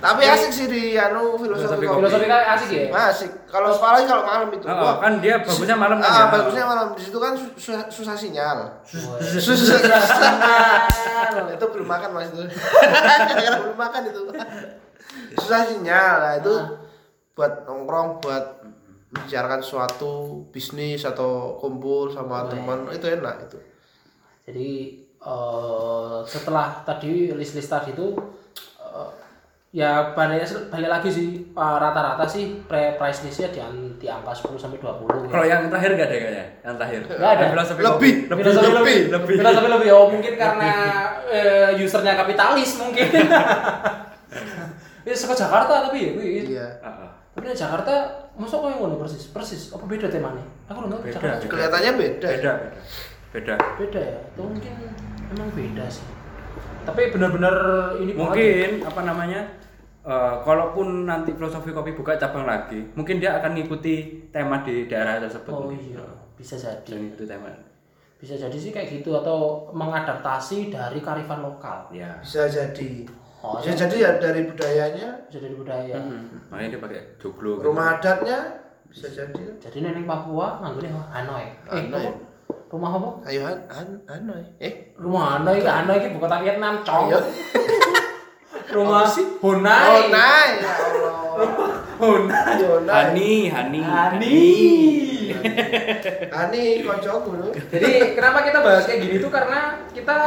Tapi 0.00 0.22
asik 0.24 0.50
sih 0.50 0.66
di 0.72 0.96
anu 0.96 1.36
filosofi 1.36 1.76
Filosofi 1.76 1.84
kopi. 1.84 1.98
Filosofi 2.00 2.26
kan 2.26 2.42
asik 2.56 2.68
ya. 2.72 2.88
Asik. 2.88 3.30
Kalau 3.44 3.68
apalagi 3.76 4.08
kalau 4.08 4.24
malam 4.24 4.48
itu. 4.48 4.64
Oh, 4.64 4.96
kan 4.96 5.12
dia 5.20 5.44
bagusnya 5.44 5.76
malam 5.76 6.00
kan 6.00 6.08
ah, 6.08 6.16
ya? 6.16 6.24
bagusnya 6.32 6.64
malam 6.64 6.86
di 6.96 7.02
situ 7.04 7.18
kan 7.20 7.32
su- 7.36 7.54
susah, 7.60 7.84
susah 7.92 8.16
sinyal. 8.16 8.58
Susah 9.20 9.56
sinyal. 9.60 11.44
itu 11.60 11.66
belum 11.68 11.86
makan 11.86 12.10
mas 12.16 12.32
itu. 12.32 12.48
Karena 12.48 13.58
belum 13.60 13.76
makan 13.76 14.02
itu. 14.08 14.20
Susah 15.36 15.60
sinyal. 15.68 16.14
Nah, 16.24 16.34
itu 16.40 16.54
buat 17.36 17.68
nongkrong, 17.68 18.24
buat 18.24 18.44
membicarakan 19.10 19.60
suatu 19.60 20.46
bisnis 20.54 21.02
atau 21.04 21.58
kumpul 21.60 22.08
sama 22.08 22.48
teman 22.48 22.88
itu 22.88 23.04
enak 23.04 23.50
itu. 23.50 23.58
Jadi 24.48 24.70
eh, 25.20 26.18
setelah 26.24 26.80
tadi 26.88 27.36
list-list 27.36 27.68
tadi 27.68 27.92
itu 27.92 28.16
ya 29.70 30.10
balik 30.18 30.42
balik 30.66 30.90
lagi 30.90 31.08
sih 31.14 31.28
eh, 31.46 31.76
rata-rata 31.78 32.26
sih 32.26 32.58
pre 32.66 32.98
price 32.98 33.22
listnya 33.22 33.54
di, 33.54 33.62
di 34.02 34.06
angka 34.10 34.34
10 34.34 34.58
sampai 34.58 34.82
20 34.82 35.30
kalau 35.30 35.46
ya. 35.46 35.54
yang 35.54 35.70
terakhir 35.70 35.90
nggak 35.94 36.08
ada 36.10 36.16
kayaknya 36.18 36.46
yang 36.66 36.74
terakhir 36.74 37.00
Nggak 37.06 37.30
ada. 37.30 37.44
Filosofi 37.54 37.80
Lebih. 37.86 38.12
lebih 38.26 38.42
Filosofi 38.42 38.66
lebih 38.66 38.74
lebih, 38.74 38.98
lebih 39.14 39.34
Filosofi 39.38 39.68
lebih. 39.70 39.88
Oh 39.94 40.06
mungkin 40.10 40.32
karena 40.34 40.70
eh, 41.30 41.78
usernya 41.78 42.18
kapitalis 42.18 42.70
mungkin. 42.82 43.06
Ini 45.00 45.16
suka 45.16 45.32
Jakarta 45.32 45.88
tapi 45.88 45.98
ya, 46.02 46.10
wih. 46.18 46.50
Iya. 46.50 46.66
Tapi 47.30 47.44
di 47.46 47.54
Jakarta 47.56 47.92
masa 48.34 48.58
kok 48.58 48.68
yang 48.68 48.82
ngono 48.82 48.98
persis? 48.98 49.30
Persis 49.30 49.70
apa 49.70 49.86
beda 49.86 50.10
temanya? 50.10 50.44
Aku 50.66 50.82
nggak 50.82 50.90
tahu 50.92 51.00
Beda, 51.06 51.14
Jakarta. 51.14 51.46
Kelihatannya 51.46 51.92
beda. 51.94 52.26
beda 52.26 52.26
beda 52.26 52.52
beda 53.30 53.54
Beda 53.78 54.00
ya. 54.02 54.18
Atau 54.34 54.44
mungkin 54.50 54.72
emang 55.30 55.48
beda 55.54 55.86
sih. 55.86 56.04
Tapi 56.80 57.02
benar-benar 57.10 57.54
ini 57.96 58.12
ya. 58.12 58.16
mungkin 58.16 58.70
apa 58.82 59.00
namanya 59.02 59.40
eh, 60.00 60.34
kalaupun 60.40 61.04
nanti 61.04 61.30
filosofi 61.30 61.70
kopi 61.70 61.92
buka 61.92 62.16
cabang 62.16 62.44
lagi 62.44 62.80
mungkin 62.94 63.18
dia 63.18 63.36
akan 63.36 63.52
ngikuti 63.52 63.96
tema 64.28 64.60
di 64.60 64.84
daerah 64.84 65.20
tersebut 65.20 65.50
Oh 65.50 65.68
iya, 65.68 66.00
bisa 66.34 66.56
jadi. 66.56 66.88
dan 66.88 67.00
itu 67.06 67.24
tema 67.24 67.48
Bisa 68.16 68.36
jadi 68.36 68.52
sih 68.52 68.68
kayak 68.68 69.00
gitu 69.00 69.16
atau 69.16 69.64
mengadaptasi 69.72 70.68
dari 70.68 71.00
karifan 71.00 71.40
lokal. 71.40 71.88
ya 71.88 72.20
Bisa 72.20 72.44
jadi. 72.44 73.08
Oh, 73.40 73.56
Bisa 73.56 73.72
jadi 73.72 73.96
ya 73.96 74.10
dari 74.20 74.44
budayanya, 74.44 75.08
Bisa 75.24 75.40
dari 75.40 75.56
budaya. 75.56 75.96
makanya 76.52 76.76
dia 76.76 76.80
pakai 76.80 77.00
joglo 77.16 77.56
gitu. 77.56 77.64
rumah 77.64 77.96
adatnya 77.96 78.60
bisa 78.86 79.08
jadi. 79.08 79.56
Jadi 79.56 79.78
neneng 79.80 80.04
Papua 80.04 80.60
nganggone 80.60 80.88
Hanoi. 80.90 81.46
Eh, 81.64 81.88
Hanoi. 81.88 82.12
Rumah 82.70 82.90
apa? 82.94 83.10
Ayo 83.26 83.40
han, 83.50 83.58
han, 83.66 83.88
Hanoi. 84.06 84.46
Eh, 84.62 84.94
Rumah 84.94 85.42
Hanoi, 85.42 85.58
ke 85.58 85.66
Hanoi 85.66 85.98
iki 85.98 86.14
bukan 86.14 86.30
tak 86.30 86.42
Vietnam, 86.46 86.74
cong. 86.86 87.10
Ayo. 87.10 87.18
Rumah 88.78 89.02
sih? 89.10 89.26
Honai. 89.42 89.90
oh 89.90 90.02
nah, 90.06 90.46
ya 90.54 90.70
Allah. 90.86 91.14
Honai. 91.98 92.62
Honai. 92.62 92.94
Hani 92.94 93.30
Hani 93.50 93.80
Hani. 93.82 94.42
Hani 96.30 96.62
kocokku 96.86 97.30
lho. 97.42 97.50
Jadi 97.74 98.14
kenapa 98.14 98.46
kita 98.46 98.62
bahas 98.62 98.86
kayak 98.86 99.02
gini 99.02 99.18
tuh 99.18 99.34
karena 99.34 99.74
kita 99.90 100.18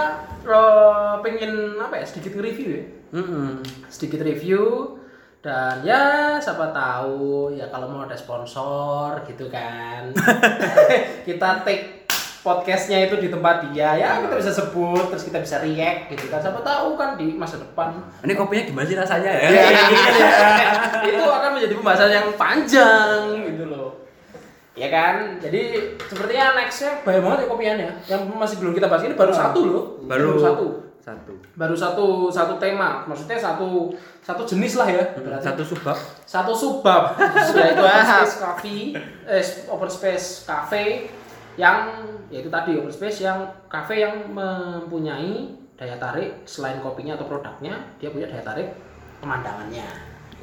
eh, 0.44 1.14
pengen 1.24 1.80
apa 1.80 2.04
ya 2.04 2.06
sedikit 2.06 2.36
nge-review 2.36 2.70
ya. 2.76 2.84
Mm-mm. 3.16 3.64
Sedikit 3.88 4.20
review 4.20 5.00
dan 5.44 5.84
ya 5.84 6.36
siapa 6.40 6.72
tahu 6.72 7.52
ya 7.56 7.68
kalau 7.72 7.88
mau 7.88 8.04
ada 8.04 8.16
sponsor 8.20 9.24
gitu 9.28 9.48
kan. 9.48 10.12
kita 11.28 11.64
take 11.64 12.03
podcastnya 12.44 13.08
itu 13.08 13.16
di 13.24 13.32
tempat 13.32 13.72
dia 13.72 13.96
ya 13.96 14.20
kita 14.20 14.36
bisa 14.36 14.52
sebut 14.52 15.08
terus 15.08 15.24
kita 15.24 15.40
bisa 15.40 15.64
react 15.64 16.12
gitu 16.12 16.28
kan 16.28 16.44
siapa 16.44 16.60
tahu 16.60 17.00
kan 17.00 17.16
di 17.16 17.40
masa 17.40 17.56
depan 17.56 17.96
ini 18.20 18.36
kopinya 18.36 18.64
gimana 18.68 18.86
sih 18.86 19.00
rasanya 19.00 19.32
ya 19.32 19.50
Ya, 19.54 19.66
itu 21.10 21.24
akan 21.24 21.50
menjadi 21.56 21.74
pembahasan 21.80 22.12
yang 22.12 22.28
panjang 22.36 23.48
gitu 23.48 23.64
loh. 23.72 23.96
Ya 24.74 24.90
kan? 24.90 25.38
Jadi 25.40 25.94
sepertinya 26.10 26.58
nextnya 26.58 27.00
banyak 27.06 27.22
banget 27.22 27.40
ya 27.40 27.48
kopiannya. 27.48 27.90
Yang 28.10 28.22
masih 28.34 28.56
belum 28.60 28.74
kita 28.74 28.88
bahas 28.90 29.04
ini 29.06 29.16
baru 29.16 29.34
satu 29.34 29.60
loh. 29.64 29.84
baru 30.04 30.36
satu. 30.36 30.68
satu 31.04 31.32
Baru 31.54 31.76
satu 31.78 32.06
satu 32.34 32.54
tema. 32.58 33.06
Maksudnya 33.06 33.38
satu 33.38 33.94
satu 34.24 34.42
jenis 34.48 34.74
lah 34.80 34.88
ya. 34.90 35.04
Berarti 35.14 35.46
satu 35.46 35.64
subbab 35.64 35.98
satu 36.26 36.54
subbab 36.58 37.04
yaitu 37.60 37.84
open 37.86 38.02
space 38.02 38.36
cafe 38.42 38.76
eh, 39.30 39.44
open 39.70 39.90
space 39.92 40.28
cafe 40.50 40.84
yang 41.60 41.94
yaitu 42.34 42.50
tadi 42.50 42.74
open 42.78 42.90
space 42.90 43.22
yang 43.22 43.46
cafe 43.70 44.02
yang 44.02 44.26
mempunyai 44.34 45.54
daya 45.78 45.98
tarik 46.02 46.42
selain 46.50 46.82
kopinya 46.82 47.14
atau 47.18 47.30
produknya 47.30 47.78
dia 48.02 48.10
punya 48.10 48.30
daya 48.30 48.42
tarik 48.42 48.74
pemandangannya. 49.22 49.86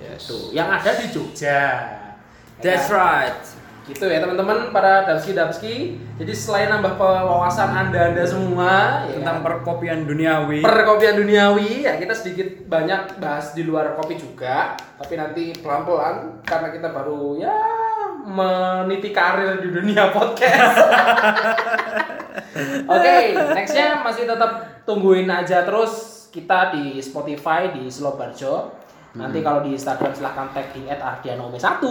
Yes. 0.01 0.31
Tuh, 0.31 0.55
yang 0.55 0.70
ada 0.70 0.90
di 0.96 1.07
Jogja. 1.12 1.51
Ya 1.51 2.62
that's 2.62 2.88
kan? 2.88 2.96
right. 2.96 3.38
Gitu 3.90 4.07
ya 4.07 4.23
teman-teman 4.23 4.70
para 4.70 5.03
damski 5.03 5.35
damski 5.35 5.75
jadi 6.14 6.31
selain 6.31 6.70
nambah 6.70 6.94
wawasan 7.01 7.75
anda 7.75 8.14
anda 8.14 8.23
semua 8.23 9.03
ya 9.11 9.18
tentang 9.18 9.42
kan? 9.42 9.46
perkopian 9.51 10.07
duniawi. 10.07 10.62
Perkopian 10.62 11.18
duniawi 11.18 11.90
ya 11.90 11.99
kita 11.99 12.14
sedikit 12.14 12.70
banyak 12.70 13.18
bahas 13.18 13.51
di 13.51 13.66
luar 13.66 13.99
kopi 13.99 14.14
juga. 14.14 14.79
Tapi 14.94 15.18
nanti 15.18 15.59
pelan-pelan 15.59 16.44
karena 16.46 16.68
kita 16.70 16.88
baru 16.94 17.40
ya 17.40 17.57
meniti 18.26 19.14
karir 19.14 19.62
di 19.62 19.70
dunia 19.72 20.11
podcast. 20.11 20.76
Oke 22.94 23.14
nextnya 23.54 24.02
masih 24.02 24.26
tetap 24.26 24.83
tungguin 24.85 25.30
aja 25.30 25.62
terus 25.62 26.26
kita 26.30 26.74
di 26.74 27.02
Spotify 27.02 27.74
di 27.74 27.90
Slow 27.90 28.14
Nanti 29.11 29.42
kalau 29.42 29.66
di 29.66 29.75
Instagram 29.75 30.14
silahkan 30.14 30.55
tag 30.55 30.70
di 30.70 30.87
@ardianome1 30.87 31.83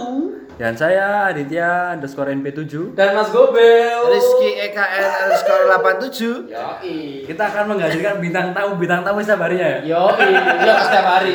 dan 0.56 0.72
saya 0.72 1.28
Aditya 1.28 1.92
underscore 1.92 2.32
NP7 2.32 2.96
dan 2.96 3.12
Mas 3.12 3.28
Gobel. 3.28 4.08
Rizky 4.08 4.56
EKN 4.56 5.08
underscore 5.28 5.64
87 5.68 6.48
Yoi. 6.48 7.28
kita 7.28 7.42
akan 7.52 7.76
menghadirkan 7.76 8.24
bintang 8.24 8.56
tamu. 8.56 8.80
Bintang 8.80 9.04
tamu 9.04 9.20
setiap 9.20 9.44
harinya 9.44 9.68
ya? 9.68 9.78
Yo, 9.84 10.04
iya 10.16 10.74
setiap 10.80 11.06
hari. 11.12 11.32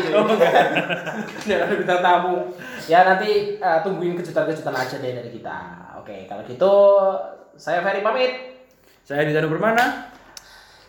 Ya 1.46 1.56
ada 1.62 1.76
bintang 1.78 2.02
tamu. 2.02 2.36
Ya 2.90 3.00
nanti 3.06 3.62
eh, 3.62 3.80
tungguin 3.86 4.18
kejutan-kejutan 4.18 4.74
aja 4.74 4.96
deh 4.98 5.12
dari 5.22 5.30
kita. 5.30 5.58
Oke, 6.02 6.26
kalau 6.26 6.42
gitu 6.50 6.74
saya 7.62 7.86
Ferry 7.86 8.02
pamit. 8.02 8.58
saya 9.06 9.22
Aditya 9.22 9.46
Bermana 9.46 10.10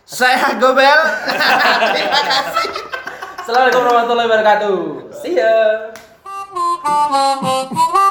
Saya 0.08 0.56
Gobel. 0.56 1.00
Terima 1.92 2.20
kasih 2.24 3.04
Assalamualaikum 3.46 3.82
warahmatullahi 3.86 4.26
wabarakatuh. 4.26 4.76
See 5.22 5.38
ya. 5.38 5.54